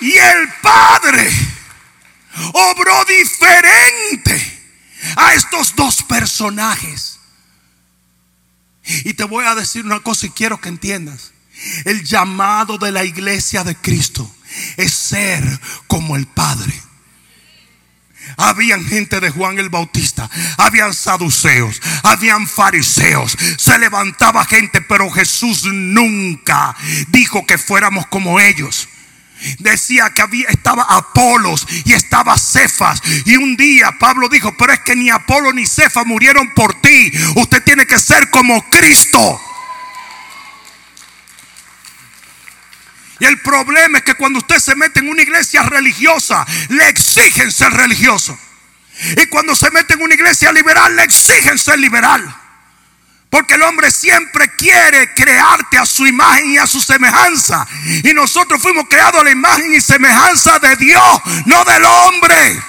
[0.00, 1.30] Y el Padre
[2.52, 4.62] obró diferente
[5.16, 7.13] a estos dos personajes.
[8.86, 11.32] Y te voy a decir una cosa y quiero que entiendas.
[11.84, 14.30] El llamado de la iglesia de Cristo
[14.76, 15.42] es ser
[15.86, 16.72] como el Padre.
[18.36, 25.64] Habían gente de Juan el Bautista, habían saduceos, habían fariseos, se levantaba gente, pero Jesús
[25.64, 26.74] nunca
[27.08, 28.88] dijo que fuéramos como ellos.
[29.58, 33.00] Decía que había, estaba Apolos y estaba Cefas.
[33.26, 37.12] Y un día Pablo dijo, pero es que ni Apolo ni Cefas murieron por ti.
[37.36, 39.40] Usted tiene que ser como Cristo.
[43.20, 47.50] Y el problema es que cuando usted se mete en una iglesia religiosa, le exigen
[47.52, 48.38] ser religioso.
[49.16, 52.43] Y cuando se mete en una iglesia liberal, le exigen ser liberal.
[53.30, 57.66] Porque el hombre siempre quiere crearte a su imagen y a su semejanza.
[58.04, 62.62] Y nosotros fuimos creados a la imagen y semejanza de Dios, no del hombre.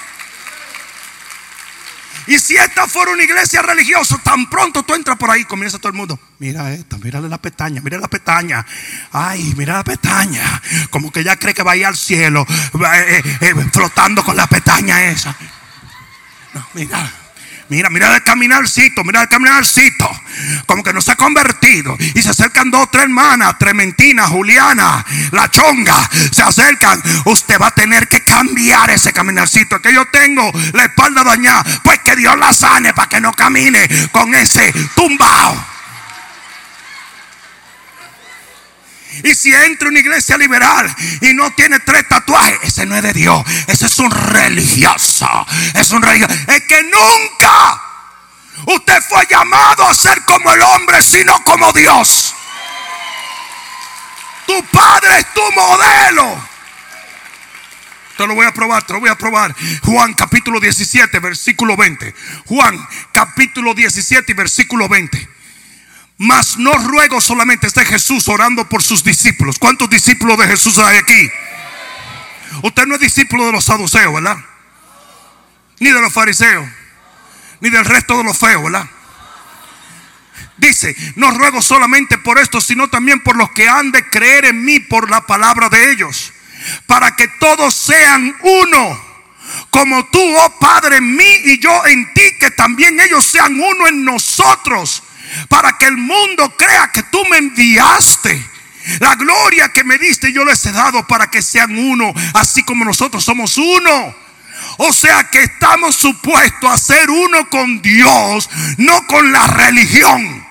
[2.26, 5.90] Y si esta fuera una iglesia religiosa, tan pronto tú entras por ahí, comienza todo
[5.90, 6.18] el mundo.
[6.40, 8.66] Mira esta, mírale la pestaña, mira la pestaña.
[9.12, 10.60] Ay, mira la pestaña.
[10.90, 14.48] Como que ya cree que va a ir al cielo, eh, eh, flotando con la
[14.48, 15.36] pestaña esa.
[16.52, 17.25] No, mira.
[17.68, 20.08] Mira, mira el caminarcito, mira el caminarcito.
[20.66, 21.96] Como que no se ha convertido.
[22.14, 26.08] Y se acercan dos, tres hermanas, Trementina, Juliana, la chonga.
[26.30, 27.02] Se acercan.
[27.24, 29.80] Usted va a tener que cambiar ese caminarcito.
[29.80, 31.64] Que yo tengo la espalda dañada.
[31.82, 35.75] Pues que Dios la sane para que no camine con ese tumbao.
[39.24, 43.12] Y si entra una iglesia liberal y no tiene tres tatuajes, ese no es de
[43.12, 43.42] Dios.
[43.66, 45.46] Ese es un religioso.
[45.74, 46.34] Es un religioso.
[46.48, 47.82] Es que nunca
[48.66, 52.34] usted fue llamado a ser como el hombre, sino como Dios.
[54.46, 56.48] Tu padre es tu modelo.
[58.16, 59.54] Te lo voy a probar, te lo voy a probar.
[59.82, 62.14] Juan capítulo 17, versículo 20.
[62.46, 65.35] Juan capítulo 17 y versículo 20.
[66.18, 69.58] Mas no ruego solamente este Jesús orando por sus discípulos.
[69.58, 71.30] ¿Cuántos discípulos de Jesús hay aquí?
[72.62, 74.38] Usted no es discípulo de los saduceos, ¿verdad?
[75.78, 76.66] Ni de los fariseos,
[77.60, 78.88] ni del resto de los feos, ¿verdad?
[80.56, 84.64] Dice, no ruego solamente por esto, sino también por los que han de creer en
[84.64, 86.32] mí por la palabra de ellos,
[86.86, 89.04] para que todos sean uno,
[89.68, 93.86] como tú, oh Padre, en mí y yo en ti, que también ellos sean uno
[93.86, 95.02] en nosotros
[95.48, 98.50] para que el mundo crea que tú me enviaste.
[99.00, 102.84] La gloria que me diste yo les he dado para que sean uno, así como
[102.84, 104.14] nosotros somos uno.
[104.78, 108.48] O sea que estamos supuestos a ser uno con Dios,
[108.78, 110.46] no con la religión.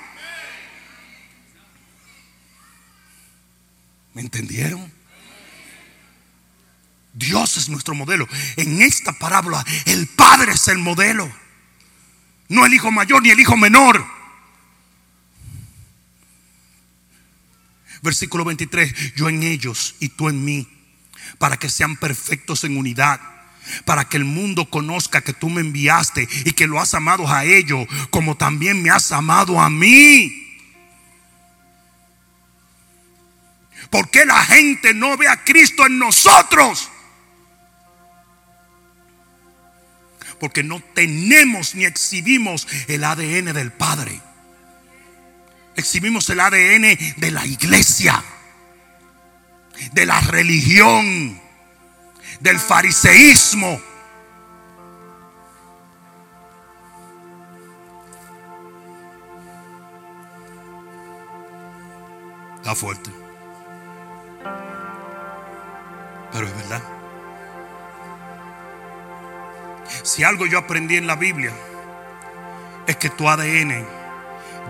[4.13, 4.91] ¿Me entendieron?
[7.13, 8.27] Dios es nuestro modelo.
[8.57, 11.31] En esta parábola el Padre es el modelo.
[12.47, 14.05] No el hijo mayor ni el hijo menor.
[18.05, 20.67] Versículo 23, yo en ellos y tú en mí,
[21.39, 23.19] para que sean perfectos en unidad,
[23.83, 27.45] para que el mundo conozca que tú me enviaste y que lo has amado a
[27.45, 30.43] ellos como también me has amado a mí.
[33.89, 36.91] ¿Por qué la gente no ve a Cristo en nosotros?
[40.39, 44.21] Porque no tenemos ni exhibimos el ADN del Padre
[45.75, 48.23] exhibimos el ADN de la iglesia,
[49.91, 51.39] de la religión,
[52.39, 53.79] del fariseísmo.
[62.57, 63.11] Está fuerte.
[66.31, 66.83] Pero es verdad.
[70.03, 71.53] Si algo yo aprendí en la Biblia
[72.87, 74.04] es que tu ADN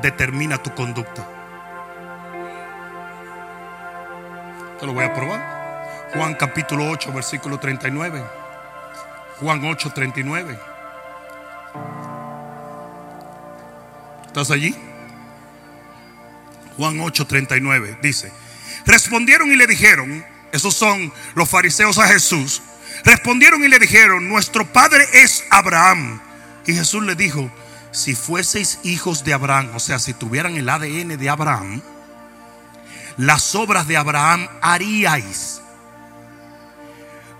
[0.01, 1.27] determina tu conducta.
[4.79, 5.55] Te lo voy a probar.
[6.13, 8.23] Juan capítulo 8, versículo 39.
[9.39, 10.59] Juan 8, 39.
[14.27, 14.75] ¿Estás allí?
[16.77, 18.31] Juan 8, 39 dice,
[18.85, 22.61] respondieron y le dijeron, esos son los fariseos a Jesús,
[23.05, 26.21] respondieron y le dijeron, nuestro padre es Abraham.
[26.65, 27.49] Y Jesús le dijo,
[27.95, 31.81] si fueseis hijos de Abraham, o sea, si tuvieran el ADN de Abraham,
[33.15, 35.61] las obras de Abraham haríais.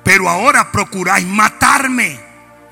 [0.03, 2.19] Pero ahora procuráis matarme.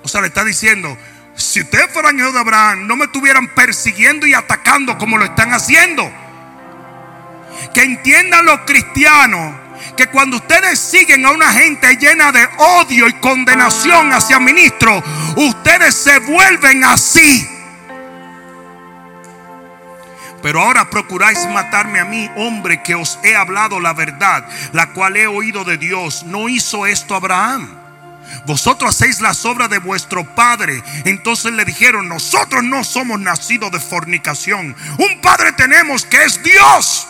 [0.02, 0.98] O sea, le está diciendo,
[1.36, 5.54] si ustedes fueran hijos de Abraham, no me estuvieran persiguiendo y atacando como lo están
[5.54, 6.10] haciendo.
[7.74, 9.56] Que entiendan los cristianos
[9.98, 15.04] que cuando ustedes siguen a una gente llena de odio y condenación hacia ministro,
[15.36, 17.53] ustedes se vuelven así.
[20.44, 25.16] Pero ahora procuráis matarme a mí, hombre, que os he hablado la verdad, la cual
[25.16, 26.24] he oído de Dios.
[26.26, 27.70] ¿No hizo esto Abraham?
[28.46, 30.84] Vosotros hacéis las obras de vuestro padre.
[31.06, 34.76] Entonces le dijeron, nosotros no somos nacidos de fornicación.
[34.98, 37.08] Un padre tenemos que es Dios.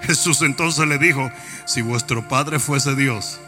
[0.00, 1.30] Jesús entonces le dijo,
[1.66, 3.40] si vuestro padre fuese Dios,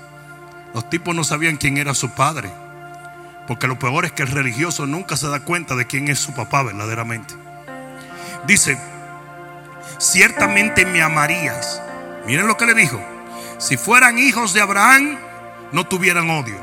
[0.74, 2.50] los tipos no sabían quién era su padre.
[3.46, 6.34] Porque lo peor es que el religioso nunca se da cuenta de quién es su
[6.34, 7.34] papá verdaderamente.
[8.46, 8.78] Dice,
[9.98, 11.80] ciertamente me amarías.
[12.26, 13.00] Miren lo que le dijo.
[13.58, 15.18] Si fueran hijos de Abraham,
[15.72, 16.56] no tuvieran odio.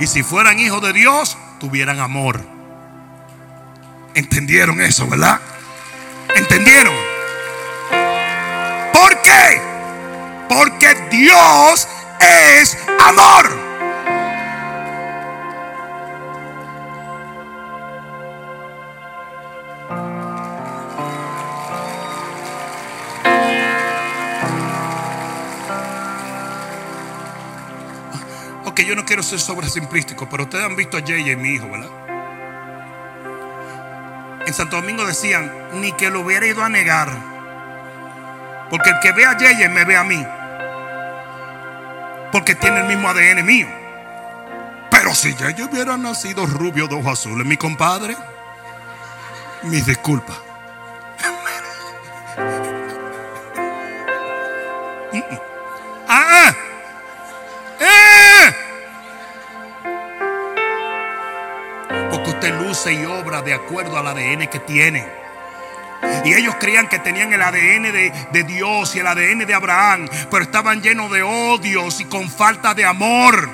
[0.00, 2.40] Y si fueran hijos de Dios, tuvieran amor.
[4.14, 5.40] ¿Entendieron eso, verdad?
[6.34, 6.94] ¿Entendieron?
[8.92, 9.60] ¿Por qué?
[10.48, 11.88] Porque Dios
[12.20, 13.73] es amor.
[28.74, 31.90] Ok, yo no quiero ser simplístico, pero ustedes han visto a y mi hijo, ¿verdad?
[34.44, 37.08] En Santo Domingo decían, ni que lo hubiera ido a negar.
[38.70, 40.26] Porque el que ve a Yeye me ve a mí.
[42.32, 43.68] Porque tiene el mismo ADN mío.
[44.90, 48.16] Pero si Yeye hubiera nacido rubio de ojos azules, mi compadre,
[49.62, 50.36] mis disculpas.
[56.06, 56.53] Ah,
[62.50, 65.06] Luce y obra de acuerdo al ADN que tiene.
[66.24, 70.08] Y ellos creían que tenían el ADN de, de, Dios y el ADN de Abraham,
[70.30, 73.48] pero estaban llenos de odios y con falta de amor.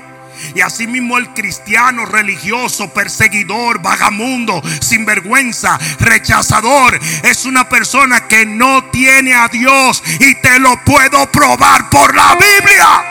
[0.55, 9.35] Y asimismo el cristiano religioso, perseguidor, vagamundo, sinvergüenza, rechazador, es una persona que no tiene
[9.35, 13.10] a Dios y te lo puedo probar por la Biblia.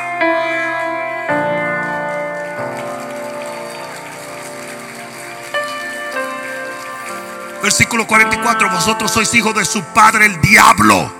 [7.61, 11.13] Versículo 44, vosotros sois hijos de su padre el diablo.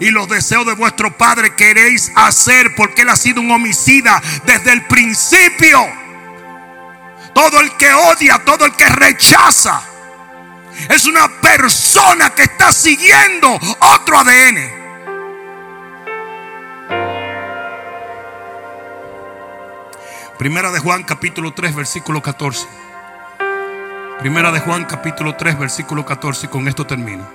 [0.00, 4.72] Y los deseos de vuestro padre queréis hacer porque él ha sido un homicida desde
[4.72, 5.86] el principio.
[7.32, 9.82] Todo el que odia, todo el que rechaza,
[10.88, 14.76] es una persona que está siguiendo otro ADN.
[20.38, 22.85] Primera de Juan capítulo 3 versículo 14.
[24.20, 27.26] Primera de Juan capítulo 3 versículo 14 y con esto termino.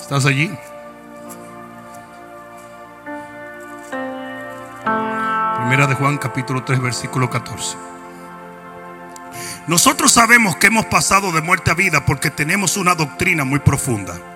[0.00, 0.52] ¿Estás allí?
[5.58, 7.76] Primera de Juan capítulo 3 versículo 14.
[9.68, 14.31] Nosotros sabemos que hemos pasado de muerte a vida porque tenemos una doctrina muy profunda.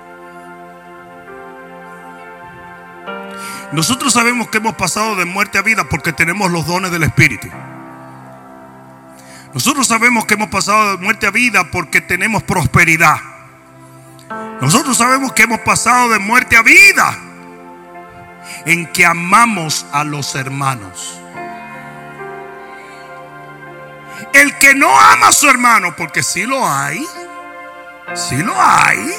[3.72, 7.48] Nosotros sabemos que hemos pasado de muerte a vida porque tenemos los dones del Espíritu.
[9.52, 13.16] Nosotros sabemos que hemos pasado de muerte a vida porque tenemos prosperidad.
[14.60, 17.18] Nosotros sabemos que hemos pasado de muerte a vida
[18.64, 21.20] en que amamos a los hermanos.
[24.32, 27.04] El que no ama a su hermano, porque si sí lo hay,
[28.14, 29.14] si sí lo hay.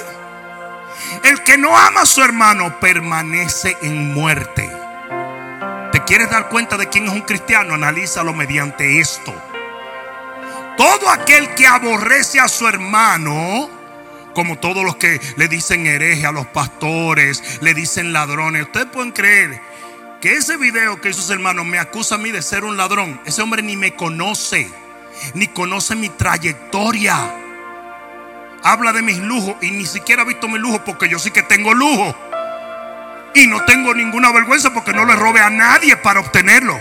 [1.24, 4.70] El que no ama a su hermano permanece en muerte.
[5.91, 7.74] ¿Te quieres dar cuenta de quién es un cristiano?
[7.74, 9.34] Analízalo mediante esto.
[10.78, 13.70] Todo aquel que aborrece a su hermano,
[14.36, 19.12] como todos los que le dicen hereje a los pastores, le dicen ladrones, ustedes pueden
[19.12, 19.60] creer
[20.22, 23.20] que ese video que esos hermanos me acusa a mí de ser un ladrón.
[23.26, 24.70] Ese hombre ni me conoce,
[25.34, 27.47] ni conoce mi trayectoria
[28.64, 31.43] habla de mis lujos y ni siquiera ha visto mi lujo porque yo sí que
[31.43, 32.16] tengo lujo.
[33.34, 36.80] Y no tengo ninguna vergüenza porque no le robe a nadie para obtenerlo.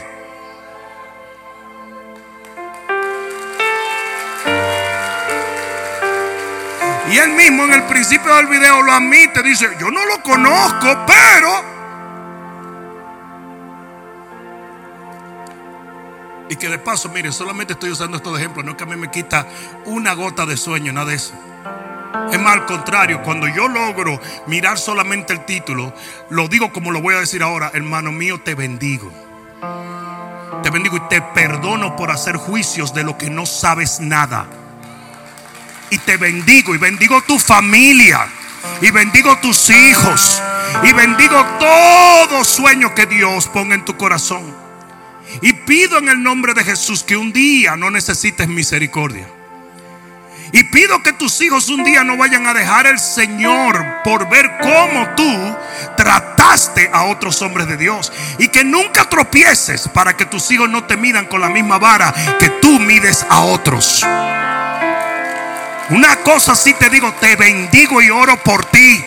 [7.11, 11.05] Y él mismo en el principio del video lo admite, dice, yo no lo conozco,
[11.07, 11.77] pero...
[16.49, 18.97] Y que de paso, mire, solamente estoy usando estos ejemplos, no es que a mí
[18.97, 19.47] me quita
[19.85, 21.35] una gota de sueño, nada de eso.
[22.33, 25.95] Es más, al contrario, cuando yo logro mirar solamente el título,
[26.31, 29.13] lo digo como lo voy a decir ahora, hermano mío, te bendigo.
[30.63, 34.47] Te bendigo y te perdono por hacer juicios de lo que no sabes nada.
[35.91, 38.27] y te bendigo y bendigo tu familia
[38.81, 40.43] y bendigo tus hijos
[40.83, 44.55] y bendigo todo sueño que Dios ponga en tu corazón.
[45.43, 49.27] Y pido en el nombre de Jesús que un día no necesites misericordia.
[50.57, 54.51] Y pido que tus hijos un día no vayan a dejar el Señor por ver
[54.63, 55.57] cómo tú
[55.99, 58.11] trataste a otros hombres de Dios.
[58.39, 62.11] Y que nunca tropieces para que tus hijos no te midan con la misma vara
[62.41, 64.03] que tú mides a otros.
[65.91, 69.05] Una cosa sí te digo, te bendigo y oro por ti.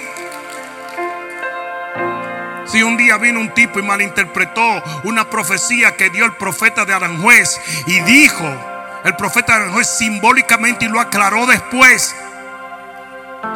[2.67, 6.93] Si un día vino un tipo y malinterpretó una profecía que dio el profeta de
[6.93, 8.45] Aranjuez y dijo,
[9.03, 12.15] el profeta Aranjuez simbólicamente y lo aclaró después.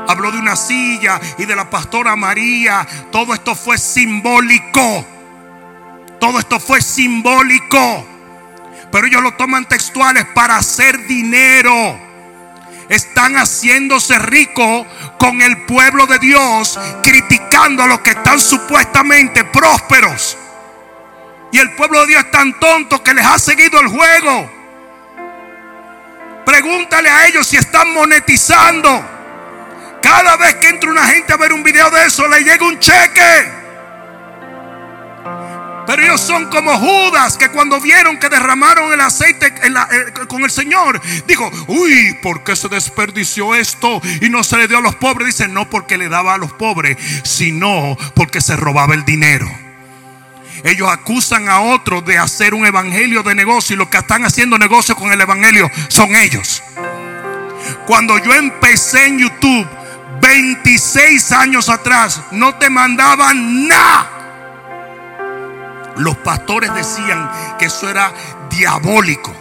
[0.07, 2.87] Habló de una silla y de la pastora María.
[3.11, 5.05] Todo esto fue simbólico.
[6.19, 8.05] Todo esto fue simbólico.
[8.91, 11.99] Pero ellos lo toman textuales para hacer dinero
[12.89, 14.85] están haciéndose ricos
[15.17, 20.37] con el pueblo de Dios, criticando a los que están supuestamente prósperos.
[21.51, 24.51] Y el pueblo de Dios es tan tonto que les ha seguido el juego.
[26.45, 29.09] Pregúntale a ellos si están monetizando.
[30.01, 32.77] Cada vez que entra una gente a ver un video de eso, le llega un
[32.79, 33.63] cheque.
[35.85, 39.53] Pero ellos son como Judas que cuando vieron que derramaron el aceite
[40.27, 44.77] con el Señor, dijo, uy, ¿por qué se desperdició esto y no se le dio
[44.77, 45.27] a los pobres?
[45.27, 49.62] Dice, no porque le daba a los pobres, sino porque se robaba el dinero.
[50.63, 54.57] Ellos acusan a otros de hacer un evangelio de negocio y los que están haciendo
[54.57, 56.63] negocio con el evangelio son ellos.
[57.85, 59.67] Cuando yo empecé en YouTube
[60.21, 64.13] 26 años atrás, no te mandaban nada
[65.97, 67.29] los pastores decían
[67.59, 68.13] que eso era
[68.49, 69.33] diabólico.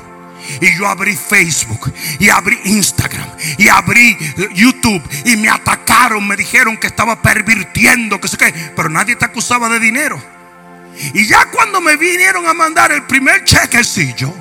[0.60, 4.18] Y yo abrí Facebook y abrí Instagram y abrí
[4.54, 9.24] YouTube y me atacaron, me dijeron que estaba pervirtiendo, que sé qué, pero nadie te
[9.24, 10.20] acusaba de dinero.
[11.14, 14.32] Y ya cuando me vinieron a mandar el primer chequecillo,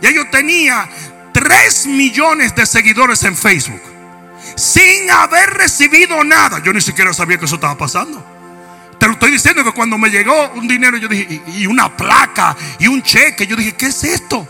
[0.00, 0.88] ya yo tenía
[1.32, 3.82] 3 millones de seguidores en Facebook
[4.56, 6.60] sin haber recibido nada.
[6.62, 8.24] Yo ni siquiera sabía que eso estaba pasando.
[8.98, 12.56] Te lo estoy diciendo que cuando me llegó un dinero, yo dije, y una placa
[12.78, 14.46] y un cheque, yo dije, ¿qué es esto?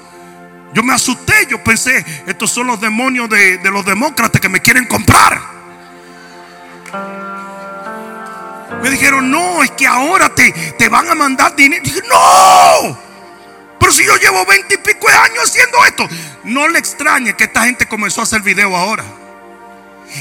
[0.73, 4.87] Yo me asusté, yo pensé, estos son los demonios de, los demócratas que me quieren
[4.87, 5.41] comprar.
[8.83, 11.83] Me dijeron, no, es que ahora te, te van a mandar dinero.
[11.83, 12.99] dije, no,
[13.79, 16.09] pero si yo llevo veinte y pico de años haciendo esto.
[16.45, 19.05] No le extrañe que esta gente comenzó a hacer video ahora.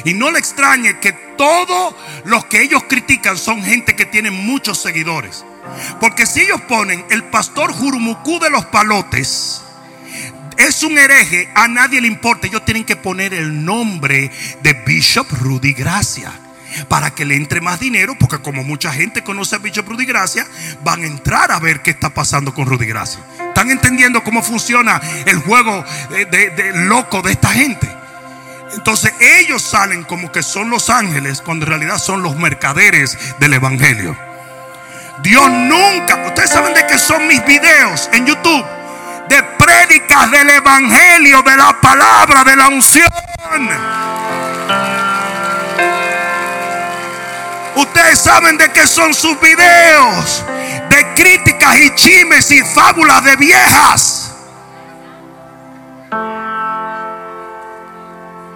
[0.03, 1.95] Y no le extrañe que todos
[2.25, 5.45] los que ellos critican son gente que tiene muchos seguidores.
[5.99, 9.61] Porque si ellos ponen el pastor Jurumucú de los palotes,
[10.57, 12.47] es un hereje, a nadie le importa.
[12.47, 14.31] Ellos tienen que poner el nombre
[14.61, 16.46] de Bishop Rudy Gracia
[16.87, 20.45] para que le entre más dinero, porque como mucha gente conoce a Bishop Rudy Gracia,
[20.83, 23.19] van a entrar a ver qué está pasando con Rudy Gracia.
[23.47, 27.87] ¿Están entendiendo cómo funciona el juego de loco de esta gente?
[28.73, 33.53] Entonces ellos salen como que son los ángeles cuando en realidad son los mercaderes del
[33.53, 34.17] Evangelio.
[35.23, 38.65] Dios nunca, ustedes saben de qué son mis videos en YouTube,
[39.29, 43.07] de prédicas del Evangelio, de la palabra, de la unción.
[47.77, 50.43] Ustedes saben de qué son sus videos,
[50.89, 54.35] de críticas y chimes y fábulas de viejas.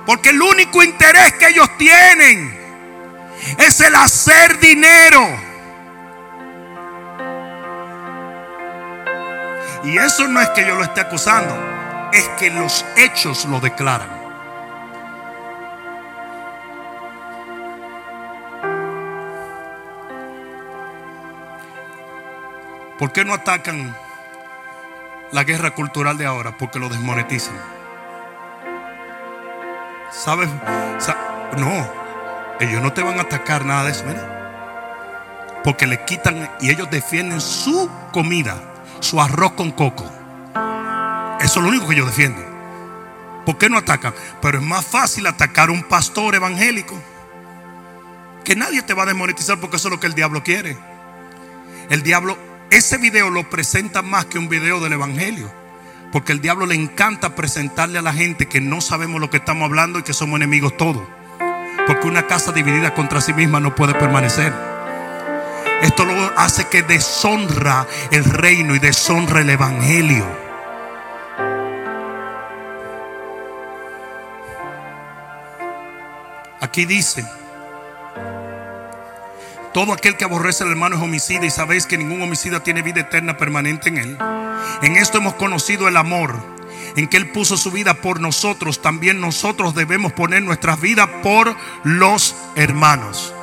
[0.08, 2.60] Porque el único interés que ellos tienen
[3.60, 5.28] es el hacer dinero.
[9.84, 11.56] Y eso no es que yo lo esté acusando,
[12.12, 14.21] es que los hechos lo declaran.
[23.02, 23.98] ¿Por qué no atacan
[25.32, 26.56] la guerra cultural de ahora?
[26.56, 27.56] Porque lo desmonetizan.
[30.12, 30.48] ¿Sabes?
[31.58, 31.90] No,
[32.60, 35.64] ellos no te van a atacar nada de eso, mira.
[35.64, 38.56] Porque le quitan y ellos defienden su comida,
[39.00, 40.06] su arroz con coco.
[41.40, 42.46] Eso es lo único que ellos defienden.
[43.48, 44.14] ¿Por qué no atacan?
[44.44, 47.02] Pero es más fácil atacar a un pastor evangélico.
[48.44, 50.78] Que nadie te va a desmonetizar porque eso es lo que el diablo quiere.
[51.90, 52.38] El diablo,
[52.72, 55.52] ese video lo presenta más que un video del evangelio.
[56.12, 59.66] Porque el diablo le encanta presentarle a la gente que no sabemos lo que estamos
[59.66, 61.04] hablando y que somos enemigos todos.
[61.86, 64.54] Porque una casa dividida contra sí misma no puede permanecer.
[65.82, 70.26] Esto lo hace que deshonra el reino y deshonra el evangelio.
[76.62, 77.26] Aquí dice,
[79.74, 83.02] todo aquel que aborrece al hermano es homicida y sabéis que ningún homicida tiene vida
[83.02, 84.18] eterna permanente en él.
[84.82, 86.36] En esto hemos conocido el amor,
[86.96, 88.82] en que Él puso su vida por nosotros.
[88.82, 93.34] También nosotros debemos poner nuestras vidas por los hermanos.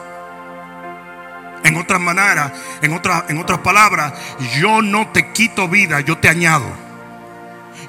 [1.65, 2.53] En otras maneras,
[2.83, 2.93] en,
[3.29, 4.13] en otras palabras,
[4.59, 6.67] yo no te quito vida, yo te añado.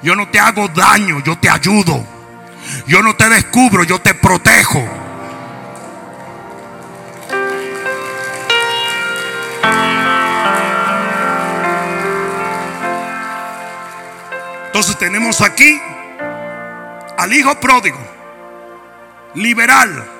[0.02, 2.04] Yo no te hago daño, yo te ayudo.
[2.86, 5.09] Yo no te descubro, yo te protejo.
[14.80, 15.78] Entonces tenemos aquí
[17.18, 17.98] al hijo pródigo,
[19.34, 20.10] liberal,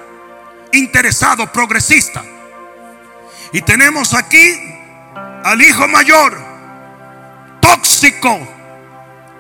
[0.73, 2.23] interesado, progresista.
[3.55, 4.61] Y tenemos aquí
[5.45, 6.39] al hijo mayor,
[7.63, 8.39] tóxico,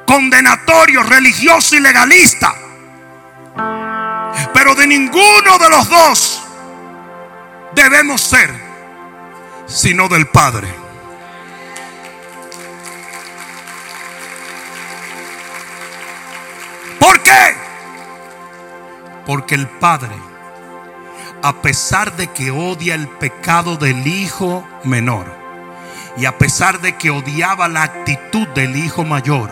[0.06, 2.54] condenatorio, religioso y legalista.
[4.54, 6.42] Pero de ninguno de los dos
[7.74, 8.50] debemos ser,
[9.66, 10.89] sino del Padre.
[17.00, 17.54] ¿Por qué?
[19.26, 20.14] Porque el Padre,
[21.42, 25.40] a pesar de que odia el pecado del hijo menor,
[26.16, 29.50] y a pesar de que odiaba la actitud del hijo mayor,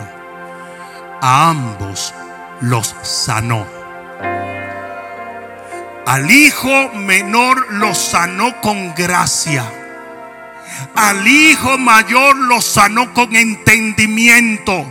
[1.21, 2.13] a ambos
[2.61, 3.65] los sanó.
[6.05, 9.71] Al hijo menor lo sanó con gracia.
[10.95, 14.85] Al hijo mayor lo sanó con entendimiento.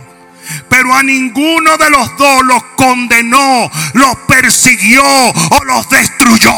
[0.79, 6.53] Pero a ninguno de los dos los condenó, los persiguió o los destruyó.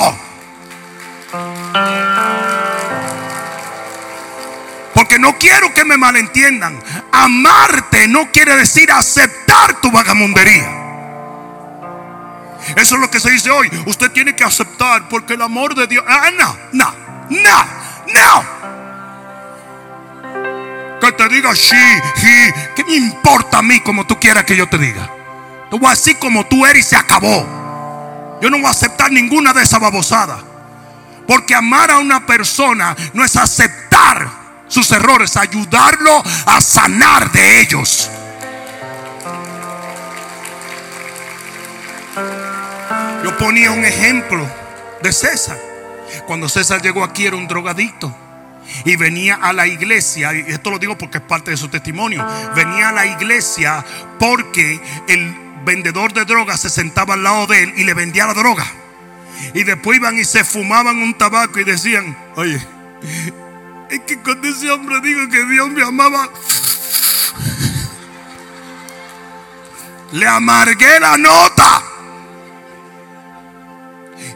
[4.94, 6.80] Porque no quiero que me malentiendan.
[7.12, 10.70] Amarte no quiere decir aceptar tu vagamundería.
[12.76, 13.72] Eso es lo que se dice hoy.
[13.88, 16.06] Usted tiene que aceptar porque el amor de Dios.
[16.08, 16.94] Ah, no, no,
[17.28, 17.66] no,
[18.14, 18.81] no
[21.02, 21.76] que te diga sí,
[22.16, 22.54] sí.
[22.76, 25.10] ¿Qué me importa a mí como tú quieras que yo te diga?
[25.70, 28.40] Tú voy así como tú eres y se acabó.
[28.42, 30.42] Yo no voy a aceptar ninguna de esas babosadas.
[31.28, 34.30] Porque amar a una persona no es aceptar
[34.68, 38.10] sus errores, ayudarlo a sanar de ellos.
[43.24, 44.48] Yo ponía un ejemplo
[45.02, 45.58] de César.
[46.28, 48.14] Cuando César llegó aquí era un drogadicto
[48.86, 52.26] y venía a la iglesia, y esto lo digo porque es parte de su testimonio,
[52.56, 53.86] venía a la iglesia
[54.20, 58.34] porque el vendedor de drogas se sentaba al lado de él y le vendía la
[58.34, 58.66] droga.
[59.54, 62.62] Y después iban y se fumaban un tabaco y decían, oye,
[63.90, 66.30] es que con ese hombre digo que Dios me amaba.
[70.14, 71.84] Le amargué la nota.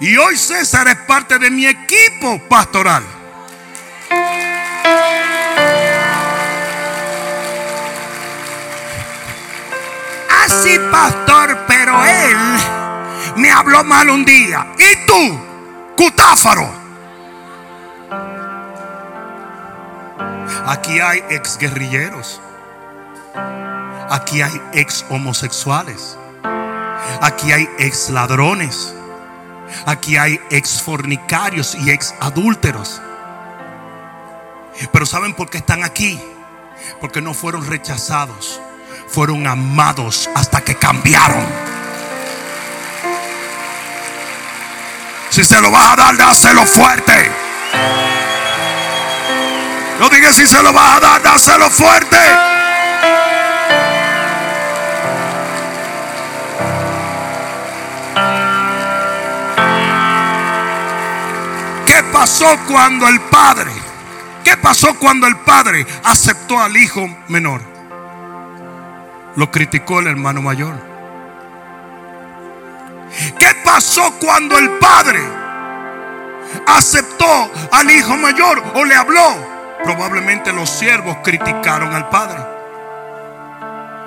[0.02, 3.04] Y hoy César es parte de mi equipo pastoral.
[10.44, 12.38] Así, pastor, pero él
[13.38, 14.68] me habló mal un día.
[14.78, 15.40] ¿Y tú,
[15.98, 16.86] cutáfaro?
[20.68, 22.42] Aquí hay ex guerrilleros.
[24.10, 26.18] Aquí hay ex homosexuales.
[27.22, 28.96] Aquí hay ex ladrones.
[29.86, 33.02] Aquí hay ex fornicarios y ex adúlteros.
[34.92, 36.20] Pero ¿saben por qué están aquí?
[37.00, 38.60] Porque no fueron rechazados,
[39.08, 41.46] fueron amados hasta que cambiaron.
[45.30, 47.32] Si se lo vas a dar, dáselo fuerte.
[50.00, 52.18] No digas si se lo vas a dar, dáselo fuerte.
[61.86, 63.85] ¿Qué pasó cuando el Padre
[64.46, 67.62] ¿Qué pasó cuando el padre aceptó al hijo menor?
[69.36, 70.76] Lo criticó el hermano mayor.
[73.40, 75.20] ¿Qué pasó cuando el padre
[76.68, 79.36] aceptó al hijo mayor o le habló?
[79.84, 82.38] Probablemente los siervos criticaron al padre.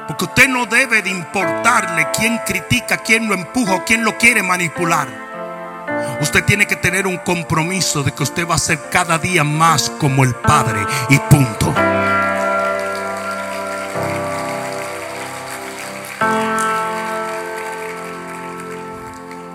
[0.07, 4.45] Porque usted no debe de importarle quién critica, quién lo empuja o quién lo quiere
[4.45, 5.28] manipular.
[6.21, 9.91] Usted tiene que tener un compromiso de que usted va a ser cada día más
[9.91, 11.73] como el Padre y punto.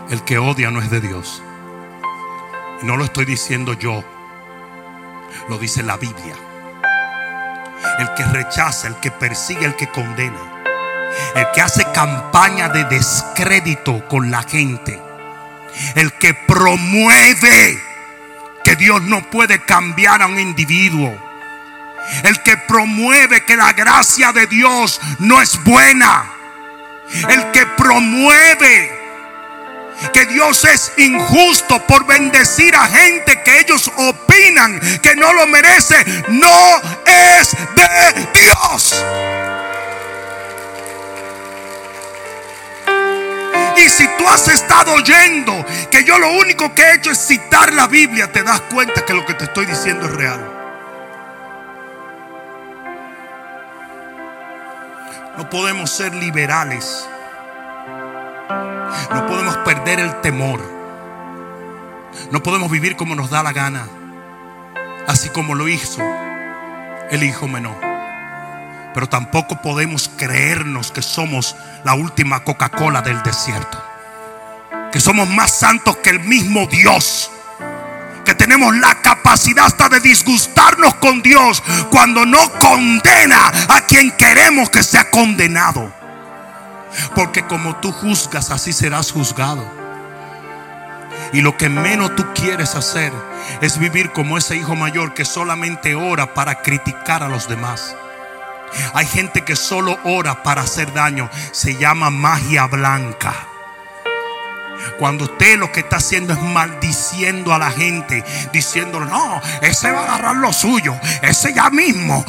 [0.10, 1.42] El que odia no es de Dios.
[2.82, 4.04] No lo estoy diciendo yo.
[5.50, 6.36] Lo dice la Biblia.
[8.00, 10.40] El que rechaza, el que persigue, el que condena.
[11.36, 15.02] El que hace campaña de descrédito con la gente
[15.96, 17.82] El que promueve
[18.64, 21.18] que Dios no puede cambiar a un individuo.
[22.24, 26.32] El que promueve que la gracia de Dios no es buena.
[27.30, 29.04] El que promueve
[30.12, 36.04] que Dios es injusto por bendecir a gente que ellos opinan que no lo merece,
[36.30, 39.04] no es de Dios.
[43.78, 47.74] Y si tú has estado oyendo que yo lo único que he hecho es citar
[47.74, 50.40] la Biblia, te das cuenta que lo que te estoy diciendo es real.
[55.38, 57.08] No podemos ser liberales.
[59.12, 60.62] No podemos perder el temor.
[62.32, 63.88] No podemos vivir como nos da la gana.
[65.08, 66.02] Así como lo hizo
[67.10, 67.93] el hijo menor.
[68.94, 73.84] Pero tampoco podemos creernos que somos la última Coca-Cola del desierto.
[74.92, 77.32] Que somos más santos que el mismo Dios.
[78.26, 84.70] Que tenemos la capacidad hasta de disgustarnos con Dios cuando no condena a quien queremos
[84.70, 85.92] que sea condenado.
[87.16, 89.66] Porque como tú juzgas, así serás juzgado.
[91.34, 93.12] Y lo que menos tú quieres hacer
[93.62, 97.96] es vivir como ese hijo mayor que solamente ora para criticar a los demás.
[98.94, 101.30] Hay gente que solo ora para hacer daño.
[101.52, 103.34] Se llama magia blanca.
[104.98, 110.02] Cuando usted lo que está haciendo es maldiciendo a la gente, diciéndole, no, ese va
[110.02, 112.24] a agarrar lo suyo, ese ya mismo.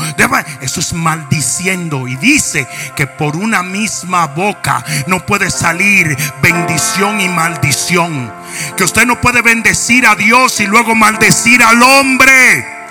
[0.61, 2.09] Eso es maldiciendo.
[2.09, 2.67] Y dice
[2.97, 8.33] que por una misma boca no puede salir bendición y maldición.
[8.77, 12.84] Que usted no puede bendecir a Dios y luego maldecir al hombre.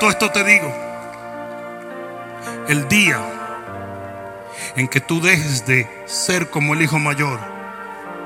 [0.00, 0.74] Tanto, esto te digo
[2.68, 3.20] el día
[4.74, 7.38] en que tú dejes de ser como el hijo mayor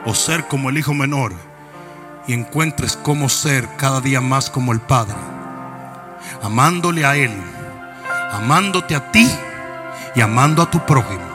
[0.04, 1.32] o ser como el hijo menor
[2.28, 5.16] y encuentres cómo ser cada día más como el Padre,
[6.44, 7.32] amándole a Él,
[8.30, 9.28] amándote a ti
[10.14, 11.26] y amando a tu prójimo,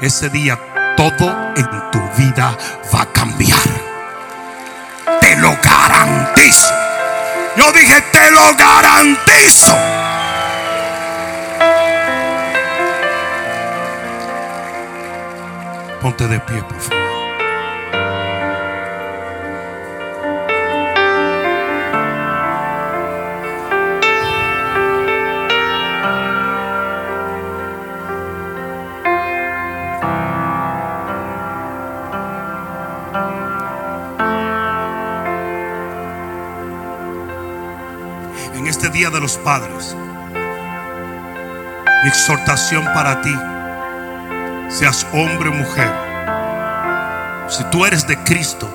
[0.00, 0.56] ese día
[0.96, 2.56] todo en tu vida
[2.94, 3.58] va a cambiar.
[5.20, 6.87] Te lo garantizo.
[7.58, 9.76] Yo dije, te lo garantizo.
[16.00, 17.07] Ponte de pie, por favor.
[38.98, 39.94] Día de los Padres,
[42.02, 43.32] mi exhortación para ti
[44.68, 45.88] seas hombre o mujer,
[47.48, 48.68] si tú eres de Cristo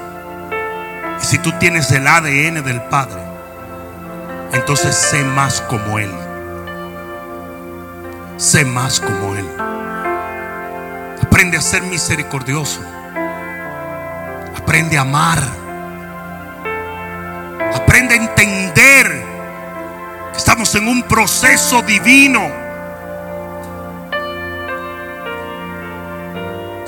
[1.21, 3.21] y si tú tienes el ADN del Padre,
[4.53, 6.13] entonces sé más como Él.
[8.37, 9.45] Sé más como Él.
[11.21, 12.79] Aprende a ser misericordioso.
[14.57, 15.43] Aprende a amar.
[17.75, 18.62] Aprende a entender
[20.75, 22.63] en un proceso divino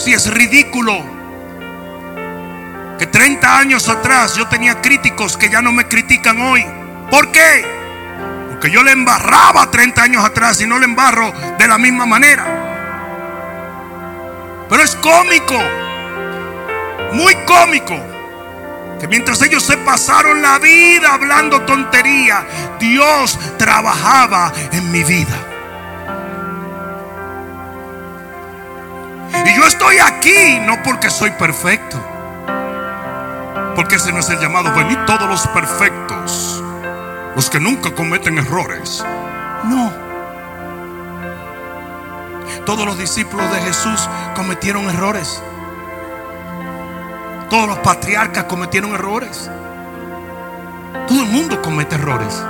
[0.05, 0.93] Si es ridículo
[2.99, 6.63] que 30 años atrás yo tenía críticos que ya no me critican hoy.
[7.09, 7.65] ¿Por qué?
[8.51, 12.45] Porque yo le embarraba 30 años atrás y no le embarro de la misma manera.
[14.69, 15.59] Pero es cómico,
[17.13, 17.95] muy cómico,
[19.07, 22.45] mientras ellos se pasaron la vida hablando tontería,
[22.79, 25.37] Dios trabajaba en mi vida.
[29.45, 31.97] Y yo estoy aquí no porque soy perfecto.
[33.75, 34.73] Porque ese no es el llamado.
[34.73, 36.63] Venid todos los perfectos.
[37.35, 39.03] Los que nunca cometen errores.
[39.65, 39.91] No.
[42.65, 45.43] Todos los discípulos de Jesús cometieron errores.
[47.49, 49.49] Todos los patriarcas cometieron errores.
[51.07, 52.41] Todo el mundo comete errores.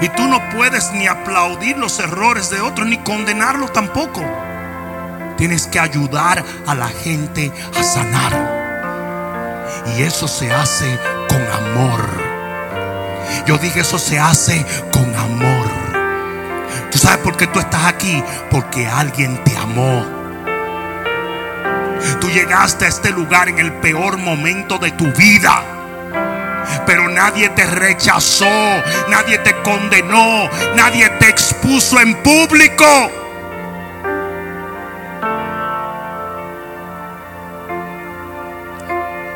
[0.00, 4.22] Y tú no puedes ni aplaudir los errores de otros, ni condenarlos tampoco.
[5.36, 8.62] Tienes que ayudar a la gente a sanar.
[9.96, 10.98] Y eso se hace
[11.28, 12.00] con amor.
[13.46, 15.70] Yo dije, eso se hace con amor.
[16.90, 18.22] ¿Tú sabes por qué tú estás aquí?
[18.50, 20.21] Porque alguien te amó.
[22.20, 25.62] Tú llegaste a este lugar en el peor momento de tu vida.
[26.86, 28.46] Pero nadie te rechazó,
[29.08, 32.84] nadie te condenó, nadie te expuso en público.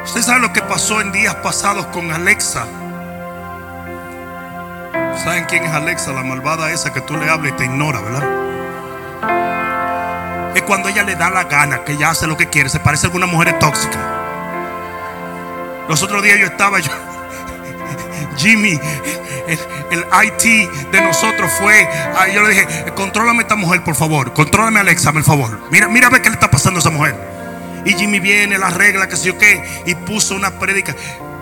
[0.05, 2.67] Usted sabe lo que pasó en días pasados con Alexa.
[5.23, 6.13] ¿Saben quién es Alexa?
[6.13, 8.56] La malvada esa que tú le hablas y te ignora, ¿verdad?
[10.67, 12.69] Cuando ella le da la gana, que ella hace lo que quiere.
[12.69, 13.99] Se parece a alguna mujer tóxica.
[15.89, 16.91] Los otros días yo estaba, yo,
[18.37, 18.79] Jimmy,
[19.91, 21.89] el, IT de nosotros fue,
[22.35, 24.33] yo le dije, contrólame a esta mujer, por favor.
[24.33, 25.61] Contrólame a Alexa, por favor.
[25.71, 27.15] Mira, mira a ver qué le está pasando a esa mujer.
[27.85, 30.95] Y Jimmy viene, la regla, que sé yo qué, y puso una prédica.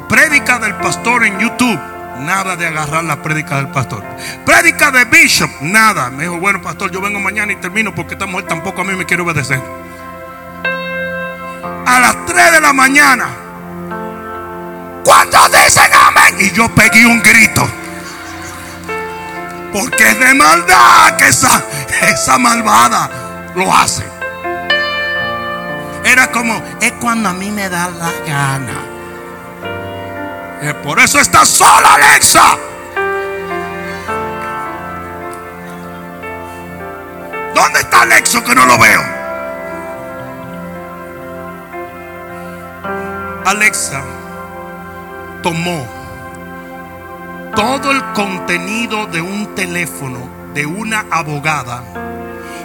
[0.09, 1.94] Prédica del pastor en YouTube.
[2.21, 4.05] Nada de agarrar la prédica del pastor.
[4.47, 6.11] Prédica de Bishop, nada.
[6.11, 8.95] Me dijo, bueno, pastor, yo vengo mañana y termino porque esta mujer tampoco a mí
[8.95, 9.61] me quiere obedecer.
[11.87, 13.29] A las 3 de la mañana.
[15.05, 16.37] ¿Cuántos dicen amén?
[16.41, 17.69] Y yo pegué un grito.
[19.73, 21.63] Porque es de maldad que esa,
[22.03, 24.05] esa malvada lo hace.
[26.05, 28.94] Era como, es cuando a mí me da la gana.
[30.83, 32.57] Por eso está sola Alexa.
[37.55, 39.03] ¿Dónde está Alexa que no lo veo?
[43.47, 44.03] Alexa
[45.43, 45.87] tomó
[47.55, 50.19] todo el contenido de un teléfono
[50.55, 51.85] de una abogada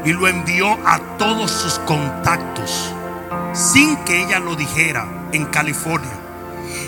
[0.06, 2.94] y lo envió a todos sus contactos
[3.54, 6.29] sin que ella lo dijera en California.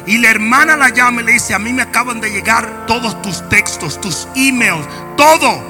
[0.05, 3.21] Y la hermana la llama y le dice, a mí me acaban de llegar todos
[3.21, 5.61] tus textos, tus emails, todo.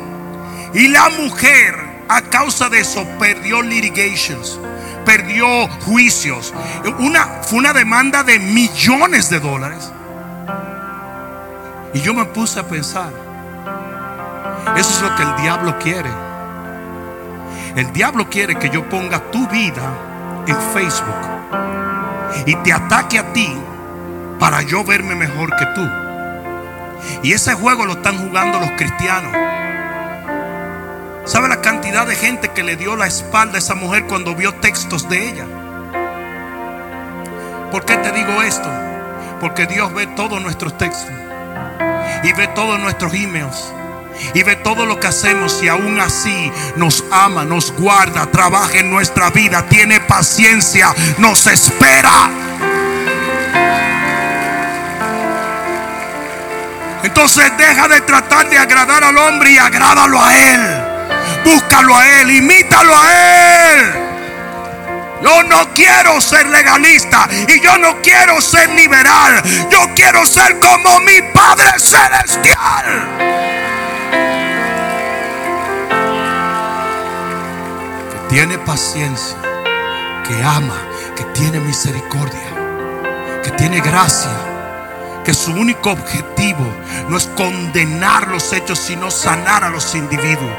[0.73, 1.75] Y la mujer,
[2.07, 4.57] a causa de eso, perdió litigations,
[5.05, 6.53] perdió juicios.
[6.99, 9.91] Una, fue una demanda de millones de dólares.
[11.93, 13.11] Y yo me puse a pensar,
[14.77, 16.09] eso es lo que el diablo quiere.
[17.75, 19.93] El diablo quiere que yo ponga tu vida
[20.47, 21.31] en Facebook
[22.45, 23.53] y te ataque a ti
[24.41, 25.87] para yo verme mejor que tú.
[27.21, 29.31] Y ese juego lo están jugando los cristianos.
[31.25, 34.55] ¿Sabe la cantidad de gente que le dio la espalda a esa mujer cuando vio
[34.55, 35.45] textos de ella?
[37.71, 38.67] ¿Por qué te digo esto?
[39.39, 41.11] Porque Dios ve todos nuestros textos
[42.23, 43.71] y ve todos nuestros emails
[44.33, 48.89] y ve todo lo que hacemos y aún así nos ama, nos guarda, trabaja en
[48.89, 52.50] nuestra vida, tiene paciencia, nos espera.
[57.03, 60.83] Entonces deja de tratar de agradar al hombre y agrádalo a él.
[61.43, 63.93] Búscalo a él, imítalo a él.
[65.23, 69.41] Yo no quiero ser legalista y yo no quiero ser liberal.
[69.69, 73.31] Yo quiero ser como mi Padre Celestial.
[78.31, 79.35] tiene paciencia,
[80.25, 80.81] que ama,
[81.17, 82.47] que tiene misericordia,
[83.43, 84.31] que tiene gracia,
[85.23, 86.65] que su único objetivo
[87.09, 90.51] no es condenar los hechos, sino sanar a los individuos.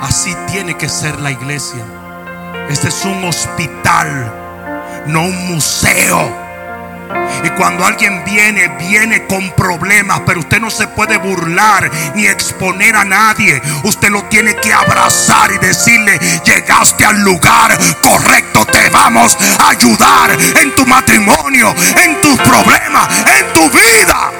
[0.00, 1.84] Así tiene que ser la iglesia.
[2.68, 4.32] Este es un hospital,
[5.06, 6.45] no un museo.
[7.44, 12.96] Y cuando alguien viene, viene con problemas, pero usted no se puede burlar ni exponer
[12.96, 13.60] a nadie.
[13.84, 20.36] Usted lo tiene que abrazar y decirle, llegaste al lugar correcto, te vamos a ayudar
[20.60, 24.32] en tu matrimonio, en tus problemas, en tu vida.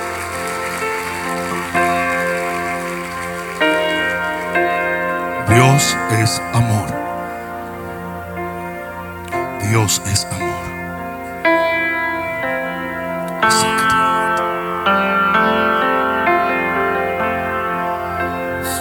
[5.48, 6.86] Dios es amor.
[9.70, 10.55] Dios es amor.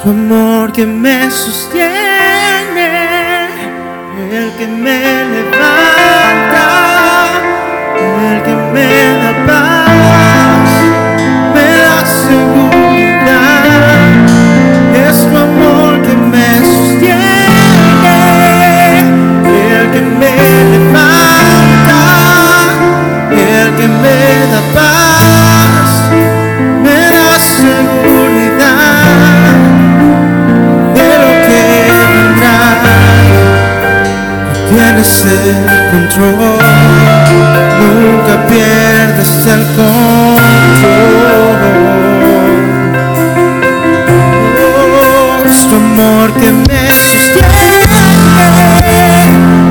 [0.05, 1.89] Tu amor que me sostiene,
[4.31, 4.99] el que me
[5.33, 6.67] levanta,
[8.29, 8.87] el que me
[9.21, 9.74] da paz,
[35.25, 36.59] el control,
[37.79, 40.37] nunca pierdes el control.
[44.61, 48.05] Oh, es tu amor que me sostiene,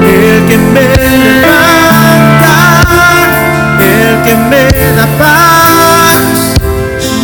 [0.03, 2.57] el que me levanta,
[3.79, 4.65] el que me
[4.97, 6.55] da paz,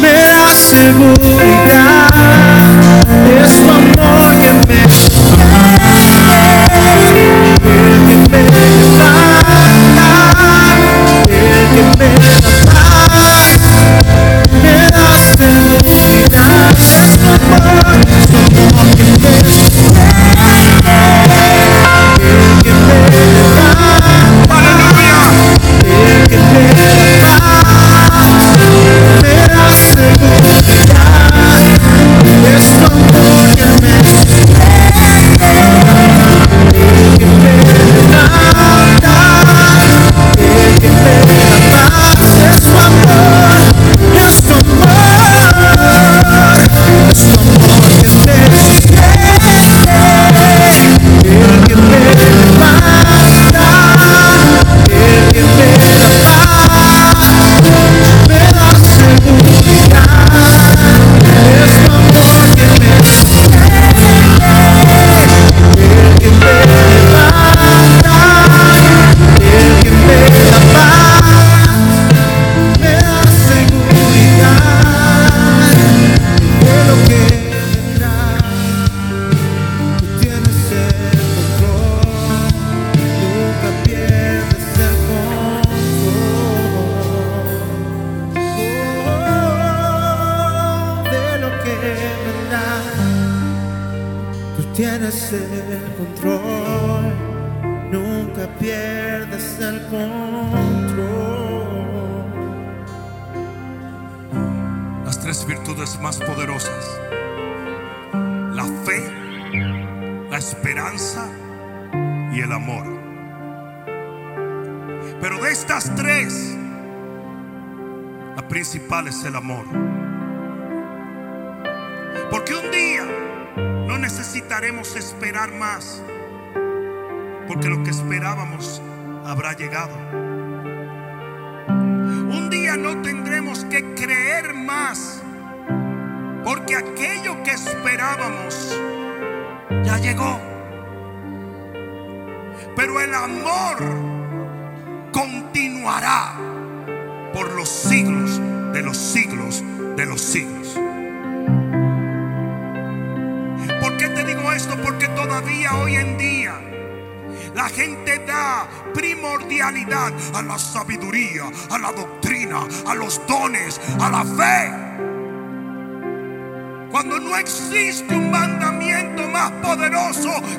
[0.00, 2.49] me da seguridad.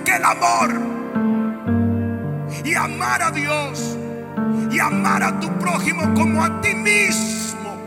[0.04, 0.70] Que el amor.
[2.64, 3.98] Y amar a Dios.
[4.72, 7.78] Y amar a tu prójimo como a ti mismo.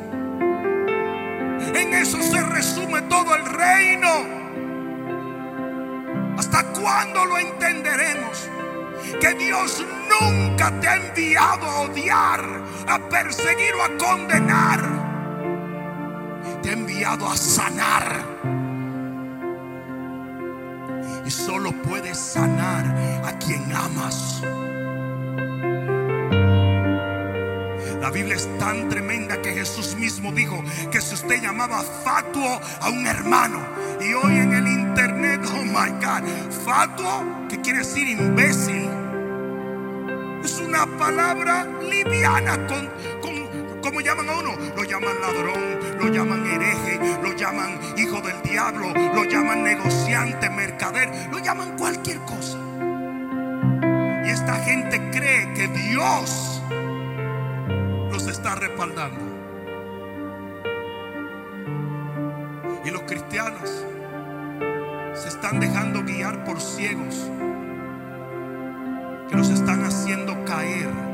[1.74, 4.08] En eso se resume todo el reino.
[6.38, 8.50] ¿Hasta cuándo lo entenderemos?
[9.20, 9.84] Que Dios
[10.20, 12.44] nunca te ha enviado a odiar,
[12.88, 14.80] a perseguir o a condenar.
[16.62, 18.53] Te ha enviado a sanar.
[21.26, 22.84] Y solo puedes sanar
[23.24, 24.42] a quien amas.
[28.00, 30.62] La Biblia es tan tremenda que Jesús mismo dijo
[30.92, 33.60] que si usted llamaba fatuo a un hermano
[33.98, 36.28] y hoy en el internet, oh my God,
[36.66, 38.90] fatuo, que quiere decir imbécil,
[40.44, 42.90] es una palabra liviana con,
[43.84, 48.94] como llaman a uno, lo llaman ladrón, lo llaman hereje, lo llaman hijo del diablo,
[48.94, 52.56] lo llaman negociante, mercader, lo llaman cualquier cosa.
[54.24, 56.62] Y esta gente cree que Dios
[58.10, 59.20] los está respaldando.
[62.86, 63.84] Y los cristianos
[65.12, 67.30] se están dejando guiar por ciegos
[69.28, 71.13] que los están haciendo caer.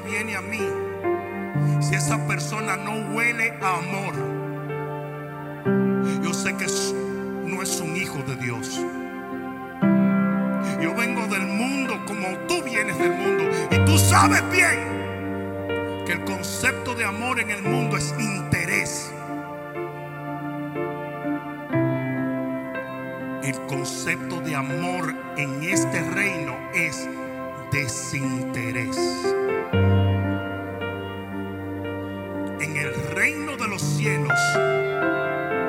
[0.00, 0.60] Viene a mí,
[1.80, 4.14] si esa persona no huele a amor,
[6.22, 6.66] yo sé que
[7.44, 8.80] no es un hijo de Dios.
[10.80, 16.24] Yo vengo del mundo como tú vienes del mundo y tú sabes bien que el
[16.24, 19.12] concepto de amor en el mundo es interés.
[23.42, 27.08] El concepto de amor en este reino es
[27.72, 28.96] desinterés.
[32.60, 34.38] En el reino de los cielos,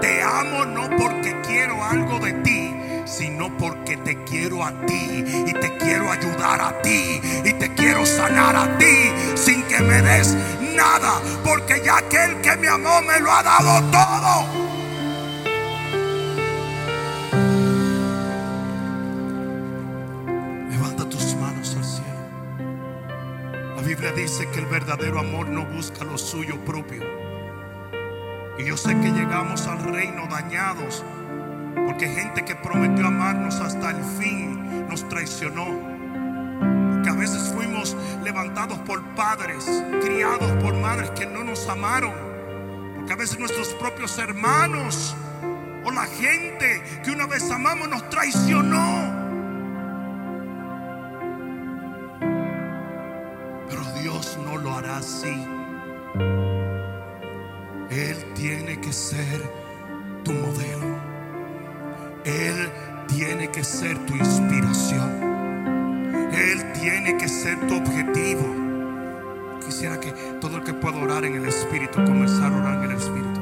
[0.02, 2.74] te amo no porque quiero algo de ti,
[3.06, 8.06] sino porque te quiero a ti y te quiero ayudar a ti y te quiero
[8.06, 10.36] sanar a ti sin que me des
[10.76, 14.69] nada, porque ya aquel que me amó me lo ha dado todo.
[24.00, 27.04] Biblia dice que el verdadero amor no busca lo suyo propio.
[28.58, 31.04] Y yo sé que llegamos al reino dañados
[31.86, 35.66] porque gente que prometió amarnos hasta el fin nos traicionó.
[37.04, 39.66] Que a veces fuimos levantados por padres,
[40.02, 42.14] criados por madres que no nos amaron.
[42.96, 45.14] Porque a veces nuestros propios hermanos
[45.84, 49.19] o la gente que una vez amamos nos traicionó.
[55.00, 55.48] Así.
[57.90, 59.42] Él tiene que ser
[60.24, 61.00] tu modelo.
[62.26, 62.70] Él
[63.08, 65.10] tiene que ser tu inspiración.
[66.34, 68.46] Él tiene que ser tu objetivo.
[69.66, 70.12] Quisiera que
[70.42, 73.40] todo el que pueda orar en el Espíritu, comenzar a orar en el Espíritu.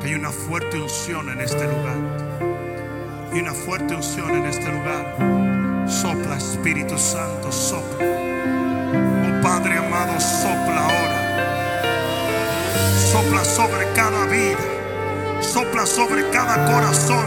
[0.00, 1.96] Que hay una fuerte unción en este lugar.
[3.32, 5.86] Hay una fuerte unción en este lugar.
[5.88, 8.19] Sopla Espíritu Santo, sopla.
[9.42, 11.20] Padre amado, sopla ahora.
[13.10, 14.58] Sopla sobre cada vida.
[15.40, 17.24] Sopla sobre cada corazón.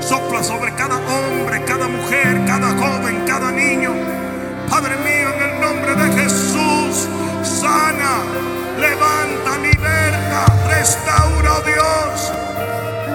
[0.00, 3.92] Sopla sobre cada hombre, cada mujer, cada joven, cada niño.
[4.68, 7.08] Padre mío, en el nombre de Jesús,
[7.42, 8.22] sana,
[8.78, 12.32] levanta, liberta, restaura, oh Dios.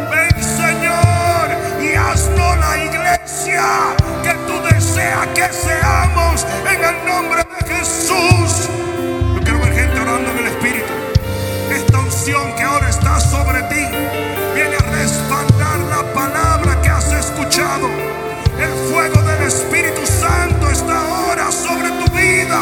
[0.10, 1.47] Ven, Señor,
[1.80, 3.65] y haznos la iglesia
[4.23, 4.64] que tú
[5.51, 8.69] seamos en el nombre de Jesús.
[9.35, 10.93] Yo quiero ver gente orando en el Espíritu.
[11.69, 13.85] Esta unción que ahora está sobre ti
[14.53, 17.89] viene a respaldar la palabra que has escuchado.
[18.57, 22.61] El fuego del Espíritu Santo está ahora sobre tu vida.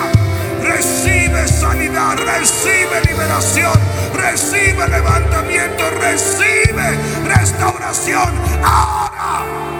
[0.64, 3.73] Recibe sanidad, recibe liberación,
[4.15, 6.97] recibe levantamiento, recibe
[7.27, 8.34] restauración.
[8.64, 9.73] Ahora,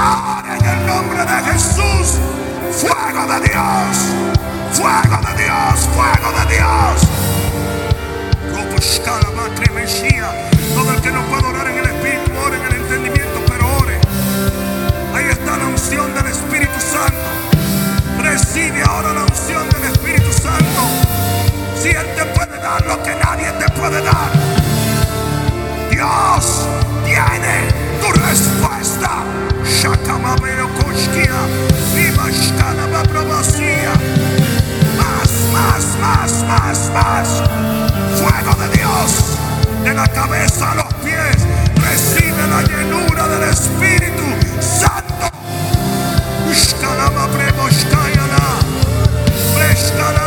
[0.00, 2.18] ahora en el nombre de Jesús,
[2.72, 3.96] fuego de Dios,
[4.72, 7.10] fuego de Dios, fuego de Dios.
[10.74, 13.98] Todo el que no puede orar en el Espíritu, ore en el entendimiento, pero ore.
[15.14, 18.22] Ahí está la unción del Espíritu Santo.
[18.22, 20.82] Recibe ahora la unción del Espíritu Santo.
[21.82, 24.30] Si Él te puede dar lo que nadie te puede dar.
[25.90, 26.66] Dios
[27.04, 27.68] tiene
[28.00, 29.49] tu respuesta.
[29.78, 31.40] Shakamabeo Koshkia.
[31.94, 33.92] Viva Shkanaba Probasía.
[34.98, 37.28] Más, más, más, más, más.
[38.18, 39.10] Fuego de Dios.
[39.84, 41.38] De la cabeza a los pies.
[41.76, 44.26] Recibe la llenura del Espíritu
[44.60, 45.30] Santo.
[46.50, 48.44] Ushkalama Preboshkayana.
[49.54, 50.19] Preshkalala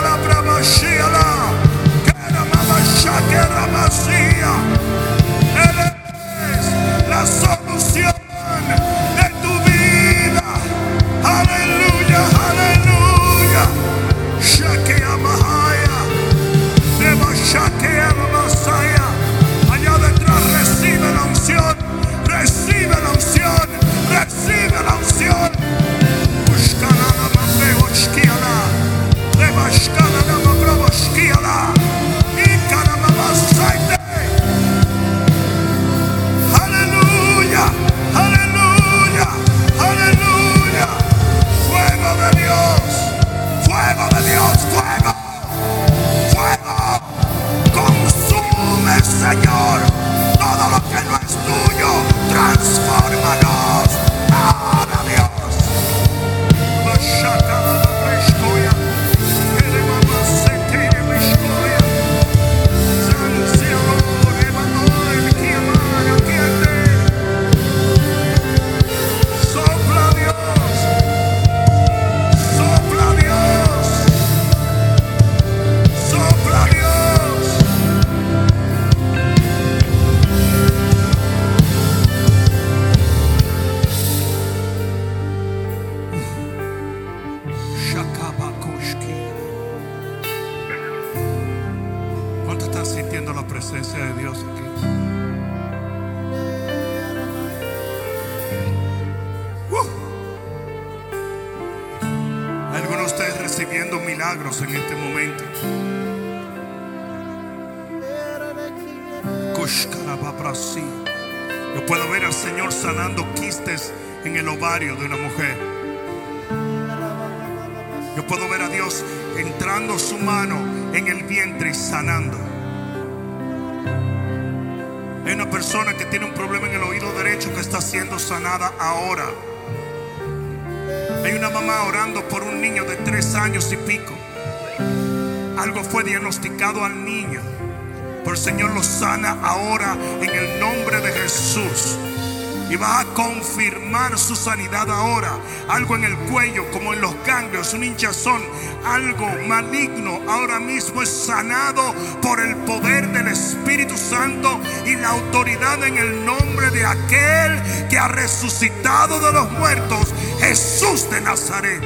[147.73, 148.41] un hinchazón,
[148.85, 155.83] algo maligno, ahora mismo es sanado por el poder del Espíritu Santo y la autoridad
[155.83, 161.83] en el nombre de aquel que ha resucitado de los muertos, Jesús de Nazaret.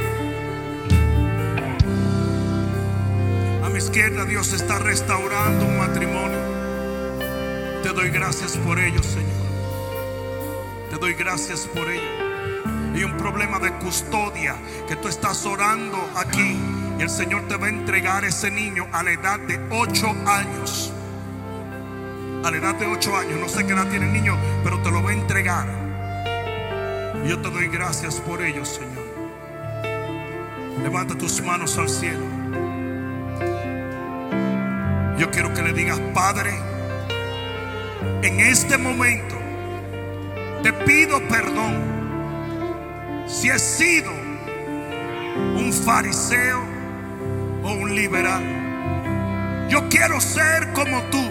[3.64, 6.40] A mi izquierda Dios está restaurando un matrimonio.
[7.84, 9.48] Te doy gracias por ello, Señor.
[10.90, 12.17] Te doy gracias por ello.
[12.98, 14.56] Hay un problema de custodia
[14.88, 16.58] que tú estás orando aquí
[16.98, 20.92] y el Señor te va a entregar ese niño a la edad de 8 años.
[22.44, 24.90] A la edad de 8 años, no sé qué edad tiene el niño, pero te
[24.90, 25.68] lo va a entregar.
[27.24, 29.06] Y yo te doy gracias por ello, Señor.
[30.82, 32.26] Levanta tus manos al cielo.
[35.20, 36.50] Yo quiero que le digas, Padre,
[38.24, 39.36] en este momento
[40.64, 41.97] te pido perdón
[43.28, 44.12] si he sido
[45.56, 46.64] un fariseo
[47.64, 48.44] o un liberal.
[49.70, 51.22] Yo quiero ser como tú,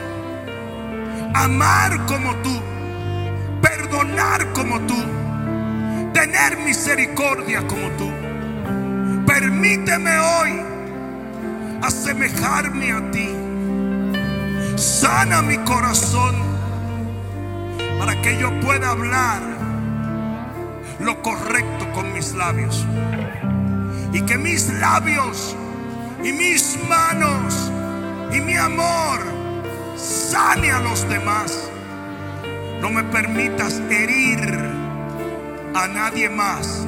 [1.34, 2.60] amar como tú,
[3.62, 4.96] perdonar como tú,
[6.12, 8.10] tener misericordia como tú.
[9.26, 10.60] permíteme hoy
[11.82, 13.28] asemejarme a ti.
[14.76, 16.34] Sana mi corazón
[17.98, 19.55] para que yo pueda hablar
[21.06, 22.84] lo correcto con mis labios.
[24.12, 25.56] Y que mis labios
[26.22, 27.70] y mis manos
[28.32, 29.20] y mi amor
[29.96, 31.70] sane a los demás.
[32.80, 34.52] No me permitas herir
[35.74, 36.84] a nadie más.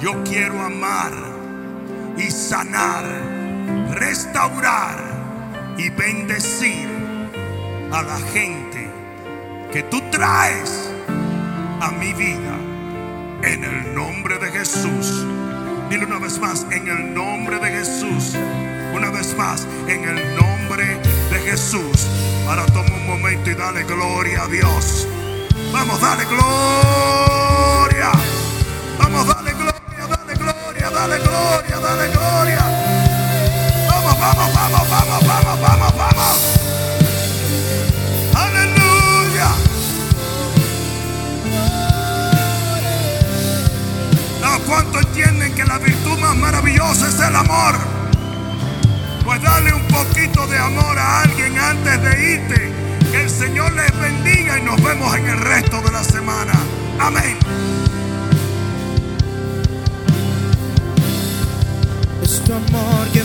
[0.00, 1.12] Yo quiero amar
[2.18, 3.04] y sanar,
[3.92, 4.98] restaurar
[5.78, 6.88] y bendecir
[7.92, 8.90] a la gente
[9.72, 10.90] que tú traes
[11.80, 12.51] a mi vida.
[13.42, 15.26] En el nombre de Jesús.
[15.90, 18.34] Dile una vez más, en el nombre de Jesús.
[18.94, 20.98] Una vez más, en el nombre
[21.30, 22.06] de Jesús.
[22.48, 25.08] Ahora toma un momento y dale gloria a Dios.
[25.72, 28.12] Vamos, dale gloria.
[28.98, 32.64] Vamos, dale gloria, dale gloria, dale gloria, dale gloria.
[33.88, 36.01] Vamos, vamos, vamos, vamos, vamos, vamos, vamos.
[44.72, 47.74] Cuánto entienden que la virtud más maravillosa es el amor?
[49.22, 52.72] Pues dale un poquito de amor a alguien antes de irte.
[53.10, 56.52] Que el Señor les bendiga y nos vemos en el resto de la semana.
[56.98, 57.36] Amén.
[62.22, 63.22] Es amor que